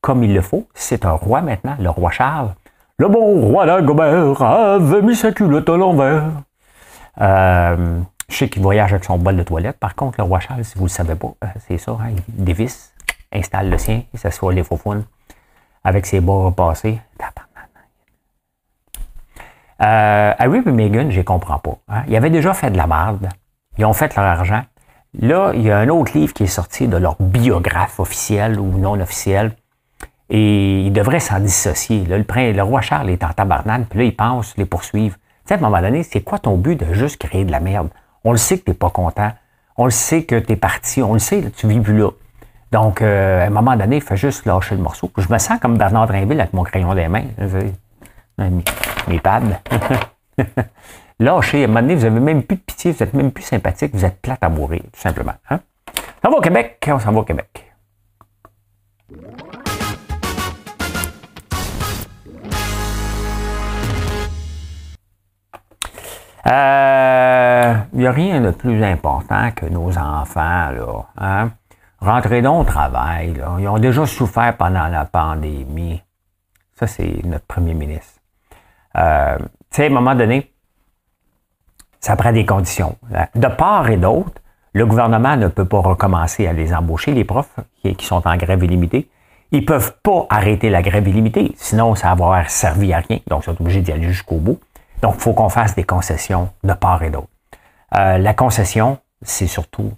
comme 0.00 0.24
il 0.24 0.34
le 0.34 0.40
faut. 0.40 0.66
C'est 0.74 1.04
un 1.04 1.12
roi 1.12 1.42
maintenant, 1.42 1.76
le 1.78 1.90
roi 1.90 2.10
Charles. 2.10 2.54
Le 2.98 3.08
bon 3.08 3.40
roi 3.40 3.66
d'Agobert 3.66 4.42
avait 4.42 5.02
mis 5.02 5.14
sa 5.14 5.32
culotte 5.32 5.68
à 5.68 5.76
l'envers. 5.76 6.24
Euh, 7.20 8.00
je 8.28 8.36
sais 8.36 8.48
qu'il 8.48 8.62
voyage 8.62 8.92
avec 8.92 9.04
son 9.04 9.18
bol 9.18 9.36
de 9.36 9.42
toilette. 9.42 9.78
Par 9.78 9.94
contre, 9.94 10.18
le 10.18 10.24
roi 10.24 10.40
Charles, 10.40 10.64
si 10.64 10.74
vous 10.74 10.84
ne 10.84 10.88
le 10.88 10.92
savez 10.92 11.14
pas, 11.14 11.34
euh, 11.44 11.48
c'est 11.66 11.78
ça, 11.78 11.92
hein, 11.92 12.10
il 12.36 12.44
dévisse, 12.44 12.92
installe 13.32 13.70
le 13.70 13.78
sien, 13.78 14.02
il 14.12 14.18
s'assoit 14.18 14.52
les 14.52 14.64
faux 14.64 14.80
avec 15.84 16.06
ses 16.06 16.20
bras 16.20 16.46
repassés. 16.46 17.00
Euh, 19.82 20.32
Harry 20.38 20.60
et 20.64 20.70
Meghan, 20.70 21.10
je 21.10 21.18
ne 21.18 21.22
comprends 21.22 21.58
pas. 21.58 21.78
Hein. 21.88 22.02
Ils 22.08 22.16
avaient 22.16 22.30
déjà 22.30 22.54
fait 22.54 22.70
de 22.70 22.76
la 22.76 22.86
merde. 22.86 23.28
Ils 23.78 23.84
ont 23.84 23.92
fait 23.92 24.14
leur 24.16 24.24
argent. 24.24 24.62
Là, 25.18 25.52
il 25.54 25.62
y 25.62 25.70
a 25.70 25.78
un 25.78 25.88
autre 25.88 26.16
livre 26.16 26.32
qui 26.32 26.44
est 26.44 26.46
sorti 26.46 26.86
de 26.88 26.96
leur 26.96 27.16
biographe 27.20 27.98
officiel 27.98 28.60
ou 28.60 28.78
non 28.78 29.00
officiel. 29.00 29.52
Et 30.30 30.82
ils 30.82 30.92
devraient 30.92 31.20
s'en 31.20 31.40
dissocier. 31.40 32.04
le, 32.04 32.24
le, 32.52 32.62
roi 32.62 32.80
Charles 32.80 33.10
est 33.10 33.22
en 33.24 33.30
tabarnane, 33.30 33.84
puis 33.84 33.98
là, 33.98 34.04
il 34.06 34.16
pense 34.16 34.56
les 34.56 34.64
poursuivre. 34.64 35.16
Tu 35.16 35.48
sais, 35.48 35.54
à 35.54 35.56
un 35.58 35.60
moment 35.60 35.80
donné, 35.80 36.02
c'est 36.04 36.22
quoi 36.22 36.38
ton 36.38 36.56
but 36.56 36.76
de 36.76 36.94
juste 36.94 37.18
créer 37.18 37.44
de 37.44 37.50
la 37.50 37.60
merde? 37.60 37.88
On 38.24 38.32
le 38.32 38.38
sait 38.38 38.58
que 38.58 38.64
tu 38.64 38.70
n'es 38.70 38.76
pas 38.76 38.90
content. 38.90 39.32
On 39.76 39.84
le 39.84 39.90
sait 39.90 40.24
que 40.24 40.38
tu 40.38 40.52
es 40.52 40.56
parti. 40.56 41.02
On 41.02 41.12
le 41.12 41.18
sait, 41.18 41.50
tu 41.56 41.66
vis 41.66 41.80
plus 41.80 41.98
là. 41.98 42.10
Donc, 42.70 43.02
euh, 43.02 43.42
à 43.42 43.46
un 43.46 43.50
moment 43.50 43.76
donné, 43.76 43.96
il 43.96 44.02
fait 44.02 44.16
juste 44.16 44.46
lâcher 44.46 44.76
le 44.76 44.82
morceau. 44.82 45.10
Je 45.18 45.30
me 45.30 45.38
sens 45.38 45.58
comme 45.60 45.76
Bernard 45.76 46.06
Drinville 46.06 46.40
avec 46.40 46.54
mon 46.54 46.62
crayon 46.62 46.94
des 46.94 47.08
mains 47.08 47.24
mes 49.08 49.20
pads. 49.20 49.60
Lâchez, 51.18 51.62
à 51.62 51.64
un 51.64 51.66
moment 51.68 51.82
donné, 51.82 51.94
vous 51.94 52.02
n'avez 52.02 52.20
même 52.20 52.42
plus 52.42 52.56
de 52.56 52.62
pitié, 52.62 52.92
vous 52.92 53.04
n'êtes 53.04 53.14
même 53.14 53.30
plus 53.30 53.44
sympathique, 53.44 53.94
vous 53.94 54.04
êtes 54.04 54.20
plate 54.20 54.42
à 54.42 54.48
mourir, 54.48 54.82
tout 54.92 55.00
simplement. 55.00 55.34
Hein? 55.50 55.60
On 56.24 56.30
va 56.30 56.36
au 56.36 56.40
Québec, 56.40 56.82
on 56.88 56.98
s'en 56.98 57.12
va 57.12 57.20
au 57.20 57.24
Québec. 57.24 57.72
Il 66.44 66.50
euh, 66.50 67.74
n'y 67.92 68.06
a 68.06 68.12
rien 68.12 68.40
de 68.40 68.50
plus 68.50 68.82
important 68.82 69.52
que 69.52 69.66
nos 69.66 69.96
enfants, 69.96 70.70
là. 70.70 71.04
Hein? 71.16 71.50
Rentrez 72.00 72.42
donc 72.42 72.62
au 72.62 72.64
travail, 72.64 73.34
là. 73.34 73.56
Ils 73.60 73.68
ont 73.68 73.78
déjà 73.78 74.04
souffert 74.06 74.56
pendant 74.56 74.88
la 74.88 75.04
pandémie. 75.04 76.02
Ça, 76.74 76.88
c'est 76.88 77.24
notre 77.24 77.46
premier 77.46 77.74
ministre. 77.74 78.21
Euh, 78.96 79.38
tu 79.38 79.46
sais, 79.70 79.84
à 79.84 79.86
un 79.86 79.90
moment 79.90 80.14
donné, 80.14 80.52
ça 82.00 82.16
prend 82.16 82.32
des 82.32 82.44
conditions. 82.44 82.96
De 83.34 83.46
part 83.46 83.88
et 83.88 83.96
d'autre, 83.96 84.42
le 84.74 84.86
gouvernement 84.86 85.36
ne 85.36 85.48
peut 85.48 85.64
pas 85.64 85.80
recommencer 85.80 86.46
à 86.46 86.52
les 86.52 86.74
embaucher, 86.74 87.12
les 87.12 87.24
profs 87.24 87.54
qui, 87.82 88.04
sont 88.04 88.26
en 88.26 88.36
grève 88.36 88.62
illimitée. 88.64 89.08
Ils 89.50 89.64
peuvent 89.64 89.94
pas 90.02 90.26
arrêter 90.30 90.70
la 90.70 90.82
grève 90.82 91.06
illimitée, 91.06 91.52
sinon 91.56 91.94
ça 91.94 92.06
va 92.08 92.12
avoir 92.12 92.50
servi 92.50 92.92
à 92.92 92.98
rien. 92.98 93.18
Donc, 93.28 93.42
ils 93.42 93.44
sont 93.44 93.60
obligés 93.60 93.82
d'y 93.82 93.92
aller 93.92 94.08
jusqu'au 94.08 94.36
bout. 94.36 94.58
Donc, 95.02 95.14
il 95.16 95.20
faut 95.20 95.34
qu'on 95.34 95.50
fasse 95.50 95.74
des 95.74 95.84
concessions 95.84 96.48
de 96.64 96.72
part 96.72 97.02
et 97.02 97.10
d'autre. 97.10 97.28
Euh, 97.94 98.16
la 98.16 98.32
concession, 98.32 98.98
c'est 99.20 99.46
surtout 99.46 99.92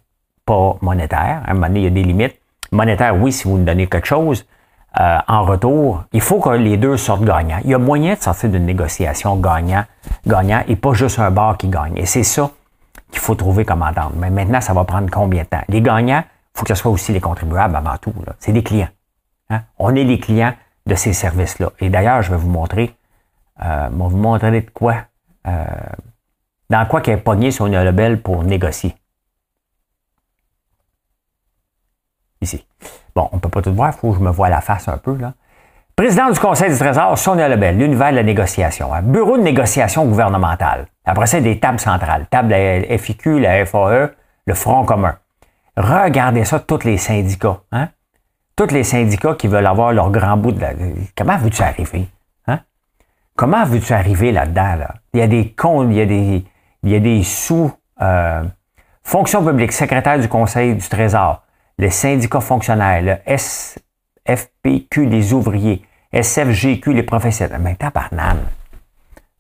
pas 0.45 0.77
monétaire. 0.83 1.43
À 1.47 1.53
un 1.53 1.55
moment 1.55 1.69
donné, 1.69 1.81
il 1.81 1.85
y 1.85 1.87
a 1.87 1.91
des 1.91 2.03
limites. 2.03 2.39
Monétaire, 2.73 3.17
oui, 3.17 3.31
si 3.31 3.45
vous 3.45 3.59
nous 3.59 3.65
donnez 3.65 3.87
quelque 3.87 4.09
chose, 4.09 4.45
euh, 5.01 5.19
en 5.27 5.45
retour, 5.45 6.05
il 6.13 6.21
faut 6.21 6.41
que 6.41 6.51
les 6.51 6.77
deux 6.77 6.97
sortent 6.97 7.25
gagnants. 7.25 7.61
Il 7.65 7.71
y 7.71 7.75
a 7.75 7.79
moyen 7.79 8.15
de 8.15 8.21
sortir 8.21 8.51
d'une 8.51 8.65
négociation 8.65 9.37
gagnant, 9.37 9.85
gagnant 10.27 10.63
et 10.69 10.77
pas 10.77 10.93
juste 10.93 11.19
un 11.19 11.31
bar 11.31 11.57
qui 11.57 11.69
gagne. 11.69 11.97
Et 11.97 12.07
c'est 12.07 12.23
ça 12.23 12.51
qu'il 13.11 13.21
faut 13.21 13.35
trouver 13.35 13.65
comme 13.65 13.83
entente. 13.83 14.13
Mais 14.17 14.31
maintenant, 14.31 14.61
ça 14.61 14.73
va 14.73 14.85
prendre 14.85 15.11
combien 15.11 15.43
de 15.43 15.49
temps? 15.49 15.63
Les 15.69 15.83
gagnants, 15.83 16.23
il 16.23 16.59
faut 16.59 16.65
que 16.65 16.75
ce 16.75 16.81
soit 16.81 16.93
aussi 16.93 17.13
les 17.13 17.21
contribuables 17.21 17.75
avant 17.75 17.97
tout. 17.99 18.15
C'est 18.39 18.53
des 18.53 18.63
clients. 18.63 18.89
Hein? 19.51 19.63
On 19.79 19.95
est 19.97 20.05
les 20.05 20.21
clients 20.21 20.55
de 20.87 20.95
ces 20.95 21.13
services-là. 21.13 21.73
Et 21.81 21.89
d'ailleurs, 21.89 22.23
je 22.23 22.31
vais 22.31 22.37
vous 22.37 22.49
montrer, 22.49 22.95
euh, 23.63 23.89
vais 23.91 23.97
vous 23.97 24.17
montrer 24.17 24.61
de 24.61 24.71
quoi, 24.71 24.97
euh, 25.47 25.65
dans 26.71 26.87
quoi 26.87 27.01
qu'elle 27.01 27.19
est 27.19 27.23
pogné 27.23 27.51
sur 27.51 27.67
une 27.67 27.75
label 27.75 28.23
pour 28.23 28.45
négocier. 28.45 28.95
Ici. 32.41 32.65
Bon, 33.15 33.29
on 33.33 33.37
ne 33.37 33.41
peut 33.41 33.49
pas 33.49 33.63
tout 33.63 33.73
voir, 33.73 33.93
il 33.95 33.99
faut 33.99 34.11
que 34.13 34.19
je 34.19 34.23
me 34.23 34.31
vois 34.31 34.49
la 34.49 34.61
face 34.61 34.89
un 34.89 34.99
peu. 34.99 35.17
Là. 35.17 35.35
Président 35.97 36.29
du 36.31 36.41
Conseil 36.41 36.73
du 36.73 36.79
Trésor, 36.79 37.17
Sonia 37.17 37.49
Lebel, 37.49 37.79
l'univers 37.79 38.11
de 38.11 38.17
la 38.17 38.23
négociation. 38.25 38.93
Hein. 38.93 39.03
Bureau 39.03 39.37
de 39.37 39.43
négociation 39.43 40.05
gouvernementale. 40.05 40.87
Après 41.05 41.27
ça, 41.27 41.41
des 41.41 41.61
tables 41.61 41.79
centrales. 41.79 42.27
Table 42.29 42.53
FIQ, 42.99 43.39
la 43.39 43.65
FAE, 43.65 44.11
le 44.47 44.55
Front 44.55 44.85
commun. 44.85 45.17
Regardez 45.77 46.45
ça, 46.45 46.59
tous 46.59 46.83
les 46.85 46.99
syndicats. 46.99 47.61
Hein? 47.71 47.89
Tous 48.57 48.73
les 48.73 48.83
syndicats 48.83 49.35
qui 49.35 49.47
veulent 49.47 49.67
avoir 49.67 49.93
leur 49.93 50.11
grand 50.11 50.37
bout 50.37 50.53
de 50.53 50.61
la... 50.61 50.71
Comment 51.17 51.37
veux-tu 51.39 51.63
arriver? 51.63 52.09
Hein? 52.49 52.61
Comment 53.37 53.65
veux-tu 53.65 53.93
arriver 53.93 54.33
là-dedans? 54.33 54.75
Là? 54.77 54.95
Il 55.13 55.21
y 55.21 55.23
a 55.23 55.29
des 55.29 55.53
comptes, 55.53 55.89
il 55.91 55.97
y 55.97 56.01
a 56.01 56.07
des, 56.07 56.45
il 56.83 56.91
y 56.91 56.97
a 56.97 57.01
des 57.01 57.23
sous... 57.23 57.71
Euh, 58.03 58.43
fonction 59.05 59.45
publique, 59.45 59.73
secrétaire 59.73 60.19
du 60.19 60.29
Conseil 60.29 60.75
du 60.75 60.89
Trésor, 60.89 61.44
les 61.79 61.91
syndicats 61.91 62.41
fonctionnaires, 62.41 63.03
le 63.03 63.37
SFPQ, 63.37 65.07
les 65.07 65.33
ouvriers, 65.33 65.85
SFGQ, 66.13 66.93
les 66.93 67.03
professionnels. 67.03 67.61
Mais 67.61 67.75
par 67.75 68.11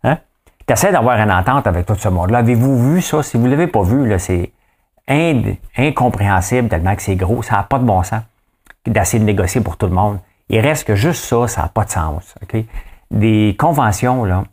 Hein? 0.02 0.18
Tu 0.66 0.72
essaies 0.72 0.92
d'avoir 0.92 1.18
une 1.18 1.30
entente 1.30 1.66
avec 1.66 1.86
tout 1.86 1.94
ce 1.94 2.08
monde-là. 2.08 2.38
Avez-vous 2.38 2.94
vu 2.94 3.00
ça? 3.00 3.22
Si 3.22 3.36
vous 3.36 3.44
ne 3.44 3.50
l'avez 3.50 3.66
pas 3.66 3.82
vu, 3.82 4.18
c'est 4.18 4.52
incompréhensible 5.76 6.68
tellement 6.68 6.96
que 6.96 7.02
c'est 7.02 7.16
gros. 7.16 7.42
Ça 7.42 7.56
n'a 7.56 7.62
pas 7.62 7.78
de 7.78 7.84
bon 7.84 8.02
sens 8.02 8.22
d'essayer 8.86 9.18
de 9.18 9.24
négocier 9.24 9.60
pour 9.60 9.76
tout 9.76 9.86
le 9.86 9.92
monde. 9.92 10.18
Il 10.48 10.60
reste 10.60 10.86
que 10.86 10.94
juste 10.94 11.24
ça, 11.24 11.48
ça 11.48 11.62
n'a 11.62 11.68
pas 11.68 11.84
de 11.84 11.90
sens. 11.90 12.34
Des 13.10 13.56
conventions 13.58 14.44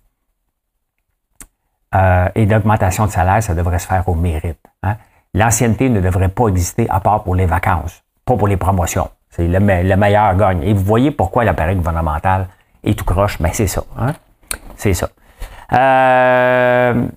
euh, 1.94 2.30
et 2.36 2.46
d'augmentation 2.46 3.06
de 3.06 3.12
salaire, 3.12 3.44
ça 3.44 3.54
devrait 3.54 3.80
se 3.80 3.88
faire 3.88 4.08
au 4.08 4.16
mérite. 4.16 4.60
Hein? 4.84 4.96
L'ancienneté 5.34 5.90
ne 5.90 6.02
devrait 6.02 6.30
pas 6.30 6.48
exister 6.48 6.88
à 6.90 7.00
part 7.00 7.24
pour 7.24 7.36
les 7.36 7.46
vacances, 7.46 8.04
pas 8.26 8.36
pour 8.36 8.48
les 8.48 8.58
promotions. 8.58 9.10
C'est 9.30 9.48
le, 9.48 9.60
meilleur 9.60 10.36
gagne. 10.36 10.62
Et 10.64 10.74
vous 10.74 10.84
voyez 10.84 11.12
pourquoi 11.12 11.46
l'appareil 11.46 11.78
gouvernemental 11.78 12.48
est 12.84 13.00
tout 13.00 13.06
croche? 13.06 13.40
Mais 13.40 13.50
ben, 13.50 13.54
c'est 13.56 13.68
ça. 13.68 13.84
Hein? 13.98 14.14
C'est 14.76 14.94
ça. 14.94 15.10
Euh, 15.72 17.08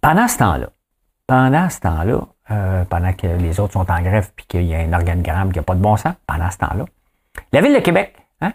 pendant 0.00 0.26
ce 0.26 0.38
temps-là, 0.38 0.66
pendant 1.28 1.70
ce 1.70 1.78
temps-là, 1.80 2.20
euh, 2.50 2.84
pendant 2.86 3.12
que 3.12 3.26
les 3.26 3.60
autres 3.60 3.74
sont 3.74 3.88
en 3.88 4.02
grève 4.02 4.30
puis 4.34 4.46
qu'il 4.46 4.64
y 4.64 4.74
a 4.74 4.78
un 4.78 4.92
organigramme 4.92 5.52
qui 5.52 5.60
n'a 5.60 5.62
pas 5.62 5.76
de 5.76 5.80
bon 5.80 5.96
sens, 5.96 6.14
pendant 6.26 6.50
ce 6.50 6.58
temps-là, 6.58 6.86
la 7.52 7.60
Ville 7.60 7.74
de 7.74 7.78
Québec, 7.78 8.16
hein, 8.40 8.52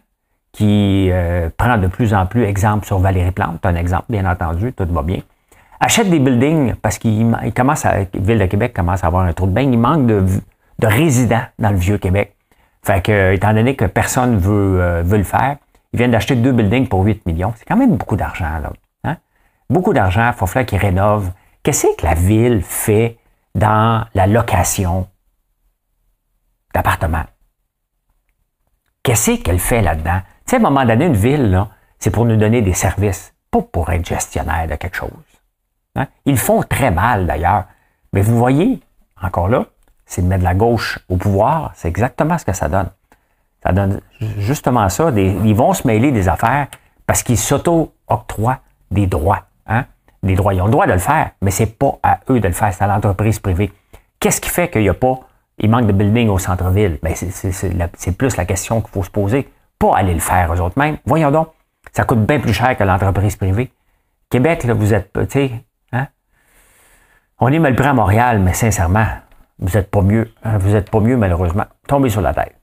qui 0.51 1.09
euh, 1.09 1.49
prend 1.55 1.77
de 1.77 1.87
plus 1.87 2.13
en 2.13 2.25
plus 2.25 2.43
exemple 2.43 2.85
sur 2.85 2.99
Valérie 2.99 3.31
Plante, 3.31 3.65
un 3.65 3.75
exemple, 3.75 4.05
bien 4.09 4.29
entendu, 4.29 4.73
tout 4.73 4.85
va 4.89 5.03
bien, 5.03 5.21
achète 5.79 6.09
des 6.09 6.19
buildings 6.19 6.75
parce 6.75 6.97
qu'il 6.97 7.35
commence 7.55 7.85
à, 7.85 8.03
Ville 8.13 8.39
de 8.39 8.45
Québec 8.45 8.73
commence 8.73 9.03
à 9.03 9.07
avoir 9.07 9.23
un 9.23 9.33
trou 9.33 9.47
de 9.47 9.51
bain, 9.51 9.61
il 9.61 9.77
manque 9.77 10.07
de, 10.07 10.25
de 10.79 10.87
résidents 10.87 11.43
dans 11.59 11.69
le 11.69 11.77
vieux 11.77 11.97
Québec. 11.97 12.35
Fait 12.83 13.01
que, 13.01 13.33
étant 13.33 13.53
donné 13.53 13.75
que 13.75 13.85
personne 13.85 14.37
veut, 14.37 14.81
euh, 14.81 15.03
veut 15.03 15.17
le 15.17 15.23
faire, 15.23 15.57
ils 15.93 15.97
viennent 15.97 16.11
d'acheter 16.11 16.35
deux 16.35 16.51
buildings 16.51 16.87
pour 16.87 17.03
8 17.03 17.25
millions. 17.25 17.53
C'est 17.57 17.65
quand 17.65 17.75
même 17.75 17.97
beaucoup 17.97 18.15
d'argent, 18.15 18.59
là. 18.59 18.71
Hein? 19.03 19.17
Beaucoup 19.69 19.93
d'argent, 19.93 20.27
il 20.27 20.33
faut 20.33 20.47
falloir 20.47 20.65
qu'ils 20.65 20.79
rénovent. 20.79 21.31
Qu'est-ce 21.63 21.87
que 21.97 22.05
la 22.05 22.13
ville 22.13 22.61
fait 22.63 23.17
dans 23.55 24.05
la 24.13 24.27
location 24.27 25.07
d'appartements? 26.73 27.25
Qu'est-ce 29.03 29.41
qu'elle 29.41 29.59
fait 29.59 29.81
là-dedans? 29.81 30.19
Tu 30.45 30.51
sais, 30.51 30.55
à 30.55 30.59
un 30.59 30.61
moment 30.61 30.85
donné, 30.85 31.05
une 31.05 31.13
ville, 31.13 31.65
c'est 31.99 32.11
pour 32.11 32.25
nous 32.25 32.37
donner 32.37 32.61
des 32.61 32.73
services, 32.73 33.33
pas 33.51 33.61
pour 33.61 33.89
être 33.89 34.05
gestionnaire 34.05 34.67
de 34.67 34.75
quelque 34.75 34.95
chose. 34.95 35.11
Hein? 35.97 36.07
Ils 36.25 36.37
font 36.37 36.63
très 36.63 36.91
mal, 36.91 37.25
d'ailleurs. 37.27 37.65
Mais 38.13 38.21
vous 38.21 38.37
voyez, 38.37 38.79
encore 39.21 39.49
là, 39.49 39.65
c'est 40.05 40.21
de 40.21 40.27
mettre 40.27 40.43
la 40.43 40.53
gauche 40.53 40.99
au 41.09 41.17
pouvoir, 41.17 41.71
c'est 41.75 41.89
exactement 41.89 42.37
ce 42.37 42.45
que 42.45 42.53
ça 42.53 42.69
donne. 42.69 42.89
Ça 43.63 43.73
donne 43.73 43.99
justement 44.37 44.87
ça. 44.87 45.11
ils 45.15 45.55
vont 45.55 45.73
se 45.73 45.85
mêler 45.85 46.11
des 46.11 46.29
affaires 46.29 46.67
parce 47.05 47.23
qu'ils 47.23 47.37
s'auto-octroient 47.37 48.59
des 48.91 49.07
droits. 49.07 49.43
Hein? 49.65 49.85
Des 50.23 50.35
droits. 50.35 50.53
Ils 50.53 50.61
ont 50.61 50.65
le 50.65 50.71
droit 50.71 50.87
de 50.87 50.93
le 50.93 50.99
faire, 50.99 51.31
mais 51.41 51.51
c'est 51.51 51.77
pas 51.77 51.97
à 52.03 52.19
eux 52.29 52.39
de 52.39 52.47
le 52.47 52.53
faire, 52.53 52.73
c'est 52.73 52.83
à 52.83 52.87
l'entreprise 52.87 53.39
privée. 53.39 53.73
Qu'est-ce 54.19 54.39
qui 54.39 54.49
fait 54.49 54.69
qu'il 54.69 54.81
n'y 54.81 54.89
a 54.89 54.93
pas, 54.93 55.19
il 55.57 55.69
manque 55.69 55.87
de 55.87 55.91
building 55.91 56.29
au 56.29 56.37
centre-ville? 56.37 56.99
Ben, 57.01 57.13
c'est 57.15 58.17
plus 58.17 58.37
la 58.37 58.45
question 58.45 58.81
qu'il 58.81 58.91
faut 58.91 59.03
se 59.03 59.09
poser. 59.09 59.49
Pas 59.79 59.95
aller 59.95 60.13
le 60.13 60.19
faire 60.19 60.53
eux 60.53 60.61
autres 60.61 60.79
mêmes. 60.79 60.97
Voyons 61.05 61.31
donc, 61.31 61.49
ça 61.91 62.03
coûte 62.03 62.25
bien 62.25 62.39
plus 62.39 62.53
cher 62.53 62.77
que 62.77 62.83
l'entreprise 62.83 63.35
privée. 63.35 63.71
Québec, 64.29 64.63
là, 64.63 64.73
vous 64.73 64.93
êtes, 64.93 65.11
tu 65.13 65.25
sais? 65.29 65.51
On 67.39 67.49
est 67.49 67.59
mal 67.59 67.75
pris 67.75 67.87
à 67.87 67.93
Montréal, 67.93 68.39
mais 68.39 68.53
sincèrement, 68.53 69.05
vous 69.59 69.77
n'êtes 69.77 69.91
pas 69.91 70.01
mieux. 70.01 70.31
Hein, 70.43 70.57
vous 70.57 70.71
n'êtes 70.71 70.89
pas 70.89 70.99
mieux, 70.99 71.17
malheureusement. 71.17 71.65
Tombez 71.87 72.09
sur 72.09 72.21
la 72.21 72.33
tête. 72.33 72.55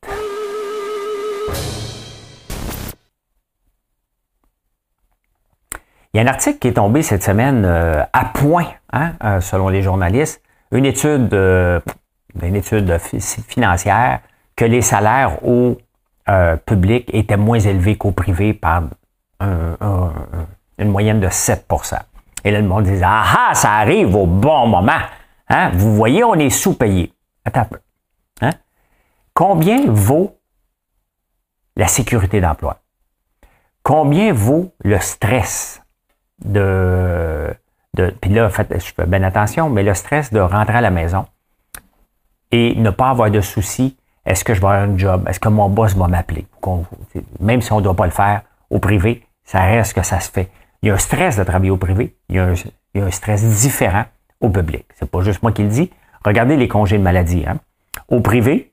Il 6.12 6.16
y 6.16 6.18
a 6.18 6.22
un 6.22 6.26
article 6.26 6.58
qui 6.58 6.68
est 6.68 6.72
tombé 6.72 7.02
cette 7.02 7.22
semaine 7.22 7.64
euh, 7.64 8.02
à 8.12 8.24
point, 8.24 8.66
hein, 8.92 9.12
euh, 9.22 9.40
selon 9.40 9.68
les 9.68 9.80
journalistes, 9.80 10.42
une 10.72 10.86
étude, 10.86 11.32
euh, 11.34 11.78
une 12.42 12.56
étude 12.56 12.98
financière 12.98 14.20
que 14.56 14.64
les 14.64 14.82
salaires 14.82 15.46
au 15.46 15.78
public 16.66 17.10
étaient 17.12 17.36
moins 17.36 17.58
élevés 17.58 17.96
qu'au 17.96 18.10
privé 18.10 18.54
par 18.54 18.84
une 19.40 20.88
moyenne 20.88 21.20
de 21.20 21.28
7 21.28 21.66
Et 22.44 22.50
là, 22.50 22.60
le 22.60 22.68
monde 22.68 22.84
disait 22.84 23.04
Ah 23.04 23.48
ah, 23.48 23.54
ça 23.54 23.72
arrive 23.72 24.14
au 24.14 24.26
bon 24.26 24.66
moment. 24.66 25.00
Hein? 25.48 25.70
Vous 25.74 25.94
voyez, 25.94 26.22
on 26.24 26.34
est 26.34 26.50
sous-payé. 26.50 27.12
Attends 27.44 27.60
un 27.60 27.64
peu. 27.64 27.80
Hein? 28.42 28.52
Combien 29.32 29.84
vaut 29.86 30.38
la 31.76 31.88
sécurité 31.88 32.40
d'emploi? 32.40 32.78
Combien 33.82 34.32
vaut 34.32 34.72
le 34.82 34.98
stress 34.98 35.82
de, 36.44 37.54
de 37.94 38.10
puis 38.20 38.30
là, 38.30 38.48
fait, 38.50 38.72
je 38.72 38.92
fais 38.94 39.06
bien 39.06 39.22
attention, 39.22 39.68
mais 39.68 39.82
le 39.82 39.94
stress 39.94 40.32
de 40.32 40.40
rentrer 40.40 40.78
à 40.78 40.80
la 40.80 40.90
maison 40.90 41.26
et 42.50 42.74
ne 42.76 42.90
pas 42.90 43.10
avoir 43.10 43.30
de 43.30 43.40
soucis. 43.40 43.96
Est-ce 44.24 44.44
que 44.44 44.54
je 44.54 44.60
vais 44.60 44.68
avoir 44.68 44.82
un 44.82 44.96
job? 44.96 45.26
Est-ce 45.28 45.40
que 45.40 45.48
mon 45.48 45.68
boss 45.68 45.94
va 45.94 46.08
m'appeler? 46.08 46.46
Même 47.40 47.60
si 47.60 47.72
on 47.72 47.78
ne 47.78 47.82
doit 47.82 47.94
pas 47.94 48.06
le 48.06 48.12
faire 48.12 48.42
au 48.70 48.78
privé, 48.78 49.26
ça 49.44 49.60
reste 49.62 49.92
que 49.92 50.02
ça 50.02 50.20
se 50.20 50.30
fait. 50.30 50.50
Il 50.84 50.88
y 50.88 50.90
a 50.90 50.94
un 50.94 50.98
stress 50.98 51.38
de 51.38 51.44
travailler 51.44 51.70
au 51.70 51.78
privé. 51.78 52.14
Il 52.28 52.36
y 52.36 52.38
a 52.38 52.44
un, 52.44 53.10
stress 53.10 53.42
différent 53.42 54.04
au 54.42 54.50
public. 54.50 54.84
C'est 54.96 55.10
pas 55.10 55.22
juste 55.22 55.42
moi 55.42 55.50
qui 55.50 55.62
le 55.62 55.70
dis. 55.70 55.90
Regardez 56.22 56.58
les 56.58 56.68
congés 56.68 56.98
de 56.98 57.02
maladie. 57.02 57.42
Hein. 57.48 57.56
Au 58.08 58.20
privé, 58.20 58.70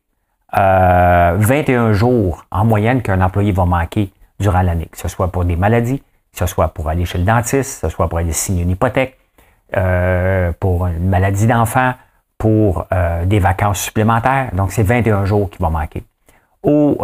21 0.51 1.39
euh, 1.39 1.94
jours 1.94 2.44
en 2.51 2.65
moyenne 2.65 3.01
qu'un 3.01 3.22
employé 3.22 3.53
va 3.53 3.63
manquer 3.63 4.12
durant 4.41 4.62
l'année, 4.62 4.88
que 4.91 4.98
ce 4.98 5.08
soit 5.08 5.30
pour 5.30 5.46
des 5.46 5.56
maladies, 5.56 6.00
que 6.34 6.39
ce 6.39 6.48
soit 6.48 6.68
pour 6.68 6.89
aller 6.89 7.06
chez 7.06 7.18
le 7.18 7.24
dentiste, 7.24 7.80
que 7.80 7.88
ce 7.88 7.96
soit 7.96 8.10
pour 8.10 8.20
aller 8.20 8.34
signer 8.34 8.63
une 8.63 8.72
hypothèque, 8.72 9.18
euh, 9.77 10.51
pour 10.60 10.88
une 10.88 11.08
maladie 11.08 11.48
d'enfant, 11.48 11.94
pour 12.38 12.88
euh, 12.91 13.24
des 13.24 13.39
vacances 13.39 13.80
supplémentaires. 13.80 14.50
Donc, 14.51 14.74
c'est 14.74 14.84
21 14.84 15.24
jours 15.24 15.50
qui 15.50 15.63
va 15.63 15.70
manquer. 15.70 16.03
Au, 16.62 16.98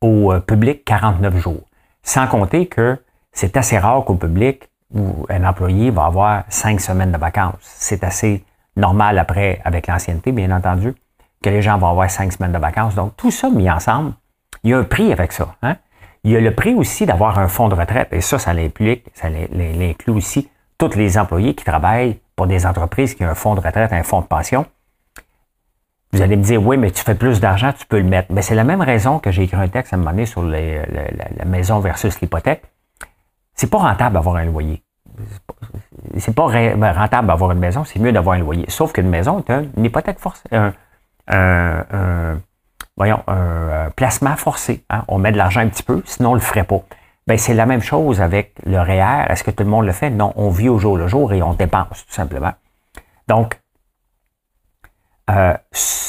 au 0.00 0.40
public, 0.40 0.82
49 0.86 1.36
jours. 1.36 1.65
Sans 2.06 2.28
compter 2.28 2.66
que 2.68 2.96
c'est 3.32 3.56
assez 3.56 3.78
rare 3.78 4.04
qu'au 4.04 4.14
public, 4.14 4.70
où 4.94 5.26
un 5.28 5.44
employé 5.44 5.90
va 5.90 6.04
avoir 6.04 6.44
cinq 6.48 6.80
semaines 6.80 7.10
de 7.10 7.18
vacances. 7.18 7.56
C'est 7.60 8.04
assez 8.04 8.44
normal 8.76 9.18
après, 9.18 9.60
avec 9.64 9.88
l'ancienneté, 9.88 10.30
bien 10.30 10.52
entendu, 10.52 10.94
que 11.42 11.50
les 11.50 11.62
gens 11.62 11.76
vont 11.78 11.88
avoir 11.88 12.08
cinq 12.08 12.32
semaines 12.32 12.52
de 12.52 12.58
vacances. 12.58 12.94
Donc, 12.94 13.16
tout 13.16 13.32
ça 13.32 13.50
mis 13.50 13.68
ensemble, 13.68 14.12
il 14.62 14.70
y 14.70 14.72
a 14.72 14.78
un 14.78 14.84
prix 14.84 15.12
avec 15.12 15.32
ça. 15.32 15.56
Hein? 15.62 15.76
Il 16.22 16.30
y 16.30 16.36
a 16.36 16.40
le 16.40 16.54
prix 16.54 16.74
aussi 16.74 17.06
d'avoir 17.06 17.40
un 17.40 17.48
fonds 17.48 17.68
de 17.68 17.74
retraite, 17.74 18.08
et 18.12 18.20
ça, 18.20 18.38
ça 18.38 18.54
l'implique, 18.54 19.04
ça 19.12 19.28
l'inclut 19.28 20.12
aussi 20.12 20.48
tous 20.78 20.94
les 20.94 21.18
employés 21.18 21.56
qui 21.56 21.64
travaillent 21.64 22.20
pour 22.36 22.46
des 22.46 22.66
entreprises 22.66 23.16
qui 23.16 23.24
ont 23.24 23.28
un 23.28 23.34
fonds 23.34 23.56
de 23.56 23.60
retraite, 23.60 23.92
un 23.92 24.04
fonds 24.04 24.20
de 24.20 24.26
pension. 24.26 24.64
Vous 26.16 26.22
allez 26.22 26.36
me 26.36 26.42
dire, 26.42 26.64
oui, 26.64 26.76
mais 26.76 26.90
tu 26.90 27.02
fais 27.02 27.14
plus 27.14 27.40
d'argent, 27.40 27.72
tu 27.78 27.86
peux 27.86 27.98
le 27.98 28.04
mettre. 28.04 28.32
Mais 28.32 28.42
c'est 28.42 28.54
la 28.54 28.64
même 28.64 28.80
raison 28.80 29.18
que 29.18 29.30
j'ai 29.30 29.42
écrit 29.44 29.56
un 29.56 29.68
texte 29.68 29.92
à 29.92 29.96
un 29.96 29.98
moment 29.98 30.12
donné 30.12 30.26
sur 30.26 30.42
la 30.42 31.44
maison 31.44 31.78
versus 31.78 32.20
l'hypothèque 32.20 32.62
c'est 33.56 33.70
pas 33.70 33.78
rentable 33.78 34.14
d'avoir 34.14 34.36
un 34.36 34.44
loyer. 34.44 34.82
C'est 36.18 36.34
pas 36.34 36.48
ben, 36.48 36.92
rentable 36.92 37.26
d'avoir 37.26 37.50
une 37.52 37.58
maison, 37.58 37.84
c'est 37.84 37.98
mieux 37.98 38.12
d'avoir 38.12 38.36
un 38.36 38.40
loyer. 38.40 38.66
Sauf 38.68 38.92
qu'une 38.92 39.08
maison 39.08 39.40
est 39.40 39.50
une 39.50 39.84
hypothèque 39.84 40.20
forcée, 40.20 40.48
un, 41.28 42.38
voyons, 42.96 43.22
un 43.26 43.34
euh, 43.34 43.90
placement 43.90 44.36
forcé. 44.36 44.84
Hein. 44.90 45.04
On 45.08 45.18
met 45.18 45.32
de 45.32 45.38
l'argent 45.38 45.60
un 45.60 45.68
petit 45.68 45.82
peu, 45.82 46.02
sinon 46.04 46.32
on 46.32 46.34
le 46.34 46.40
ferait 46.40 46.64
pas. 46.64 46.82
Ben, 47.26 47.38
c'est 47.38 47.54
la 47.54 47.66
même 47.66 47.82
chose 47.82 48.20
avec 48.20 48.54
le 48.64 48.78
REER. 48.78 49.26
Est-ce 49.30 49.42
que 49.42 49.50
tout 49.50 49.64
le 49.64 49.70
monde 49.70 49.86
le 49.86 49.92
fait? 49.92 50.10
Non, 50.10 50.32
on 50.36 50.50
vit 50.50 50.68
au 50.68 50.78
jour 50.78 50.96
le 50.96 51.08
jour 51.08 51.32
et 51.32 51.42
on 51.42 51.54
dépense, 51.54 52.04
tout 52.06 52.14
simplement. 52.14 52.52
Donc, 53.26 53.58
euh, 55.30 55.54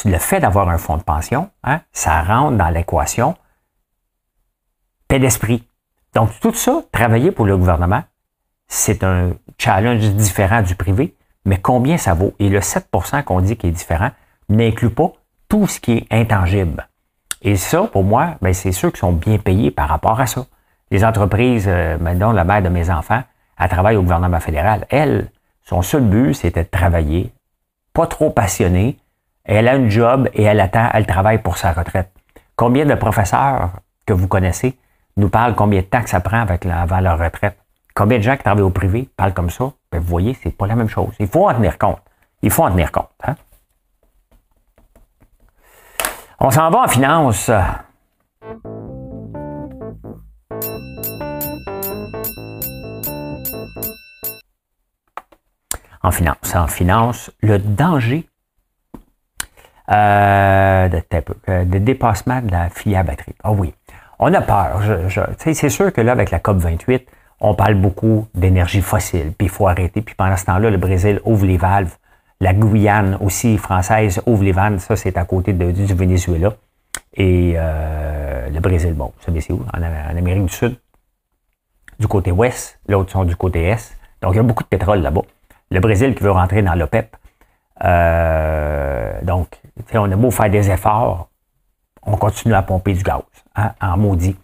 le 0.05 0.17
fait 0.17 0.39
d'avoir 0.39 0.69
un 0.69 0.77
fonds 0.77 0.97
de 0.97 1.03
pension, 1.03 1.49
hein, 1.63 1.81
ça 1.91 2.21
rentre 2.21 2.57
dans 2.57 2.69
l'équation 2.69 3.35
paix 5.07 5.19
d'esprit. 5.19 5.67
Donc, 6.13 6.29
tout 6.39 6.53
ça, 6.53 6.81
travailler 6.91 7.31
pour 7.31 7.45
le 7.45 7.57
gouvernement, 7.57 8.03
c'est 8.67 9.03
un 9.03 9.31
challenge 9.57 10.09
différent 10.11 10.61
du 10.61 10.75
privé, 10.75 11.15
mais 11.45 11.59
combien 11.59 11.97
ça 11.97 12.13
vaut? 12.13 12.33
Et 12.39 12.49
le 12.49 12.59
7% 12.59 13.23
qu'on 13.23 13.41
dit 13.41 13.55
qui 13.55 13.67
est 13.67 13.71
différent 13.71 14.11
n'inclut 14.49 14.89
pas 14.89 15.13
tout 15.49 15.67
ce 15.67 15.79
qui 15.79 15.93
est 15.93 16.07
intangible. 16.11 16.87
Et 17.41 17.55
ça, 17.55 17.83
pour 17.83 18.03
moi, 18.03 18.35
ben, 18.41 18.53
c'est 18.53 18.71
ceux 18.71 18.91
qui 18.91 18.99
sont 18.99 19.13
bien 19.13 19.37
payés 19.37 19.71
par 19.71 19.89
rapport 19.89 20.19
à 20.19 20.27
ça. 20.27 20.45
Les 20.91 21.05
entreprises, 21.05 21.65
euh, 21.67 21.97
maintenant, 21.97 22.31
la 22.31 22.43
mère 22.43 22.61
de 22.61 22.69
mes 22.69 22.89
enfants, 22.89 23.23
elle 23.59 23.69
travaille 23.69 23.95
au 23.95 24.01
gouvernement 24.01 24.39
fédéral. 24.39 24.85
Elle, 24.89 25.29
son 25.63 25.81
seul 25.81 26.03
but, 26.03 26.33
c'était 26.33 26.63
de 26.63 26.69
travailler, 26.69 27.31
pas 27.93 28.07
trop 28.07 28.29
passionnée. 28.29 28.97
Elle 29.49 29.69
a 29.69 29.75
un 29.75 29.87
job 29.87 30.29
et 30.33 30.43
elle 30.43 30.59
attend, 30.59 30.89
elle 30.93 31.07
travaille 31.07 31.41
pour 31.41 31.57
sa 31.57 31.71
retraite. 31.71 32.11
Combien 32.57 32.85
de 32.85 32.95
professeurs 32.95 33.79
que 34.05 34.11
vous 34.11 34.27
connaissez 34.27 34.77
nous 35.15 35.29
parlent 35.29 35.55
combien 35.55 35.79
de 35.79 35.85
temps 35.85 36.03
que 36.03 36.09
ça 36.09 36.19
prend 36.19 36.41
avec 36.41 36.65
avant 36.65 36.99
leur 36.99 37.17
retraite? 37.17 37.57
Combien 37.95 38.17
de 38.17 38.23
gens 38.23 38.35
qui 38.35 38.43
travaillent 38.43 38.63
au 38.63 38.71
privé 38.71 39.09
parlent 39.15 39.33
comme 39.33 39.49
ça? 39.49 39.71
Ben, 39.89 39.99
vous 39.99 40.07
voyez, 40.07 40.37
c'est 40.43 40.51
pas 40.51 40.67
la 40.67 40.75
même 40.75 40.89
chose. 40.89 41.15
Il 41.19 41.27
faut 41.27 41.49
en 41.49 41.53
tenir 41.53 41.77
compte. 41.77 42.01
Il 42.41 42.51
faut 42.51 42.65
en 42.65 42.71
tenir 42.71 42.91
compte. 42.91 43.09
Hein? 43.23 43.35
On 46.41 46.51
s'en 46.51 46.69
va 46.69 46.81
en 46.81 46.87
finance. 46.89 47.49
En 56.03 56.11
finance. 56.11 56.53
En 56.53 56.67
finance, 56.67 57.31
le 57.39 57.59
danger 57.59 58.27
euh, 59.89 60.89
de, 60.89 61.01
euh, 61.49 61.65
dépassement 61.65 62.41
de 62.41 62.51
la 62.51 62.69
filière 62.69 63.03
batterie. 63.03 63.35
Ah 63.43 63.51
oui. 63.51 63.73
On 64.19 64.33
a 64.33 64.41
peur. 64.41 64.81
c'est 65.37 65.69
sûr 65.69 65.93
que 65.93 66.01
là, 66.01 66.11
avec 66.11 66.31
la 66.31 66.39
COP 66.39 66.57
28, 66.57 67.07
on 67.39 67.53
parle 67.53 67.75
beaucoup 67.75 68.27
d'énergie 68.33 68.81
fossile, 68.81 69.31
puis 69.37 69.47
il 69.47 69.49
faut 69.49 69.67
arrêter. 69.67 70.01
Puis 70.01 70.15
pendant 70.15 70.35
ce 70.35 70.45
temps-là, 70.45 70.69
le 70.71 70.77
Brésil 70.77 71.21
ouvre 71.23 71.45
les 71.45 71.57
valves. 71.57 71.95
La 72.39 72.53
Guyane 72.53 73.17
aussi 73.21 73.57
française 73.57 74.21
ouvre 74.25 74.43
les 74.43 74.51
vannes. 74.51 74.79
Ça, 74.79 74.95
c'est 74.95 75.17
à 75.17 75.25
côté 75.25 75.53
du 75.53 75.93
Venezuela. 75.93 76.53
Et 77.15 77.53
euh, 77.55 78.49
le 78.49 78.59
Brésil, 78.59 78.93
bon, 78.93 79.13
vous 79.17 79.23
savez 79.23 79.41
c'est 79.41 79.53
où? 79.53 79.63
En, 79.73 79.81
Amérique 79.81 80.45
du 80.45 80.53
Sud. 80.53 80.75
Du 81.99 82.07
côté 82.07 82.31
ouest, 82.31 82.79
l'autre 82.87 83.11
sont 83.11 83.23
du 83.23 83.35
côté 83.35 83.63
est. 83.63 83.97
Donc, 84.21 84.33
il 84.33 84.37
y 84.37 84.39
a 84.39 84.43
beaucoup 84.43 84.63
de 84.63 84.67
pétrole 84.67 84.99
là-bas. 84.99 85.21
Le 85.71 85.79
Brésil 85.79 86.13
qui 86.15 86.23
veut 86.23 86.31
rentrer 86.31 86.61
dans 86.61 86.75
l'OPEP. 86.75 87.15
Euh, 87.83 89.19
donc, 89.23 89.59
on 89.93 90.11
a 90.11 90.15
beau 90.15 90.31
faire 90.31 90.49
des 90.49 90.69
efforts, 90.69 91.29
on 92.03 92.17
continue 92.17 92.53
à 92.53 92.61
pomper 92.61 92.93
du 92.93 93.03
gaz, 93.03 93.21
hein, 93.55 93.73
en 93.81 93.97
maudit. 93.97 94.35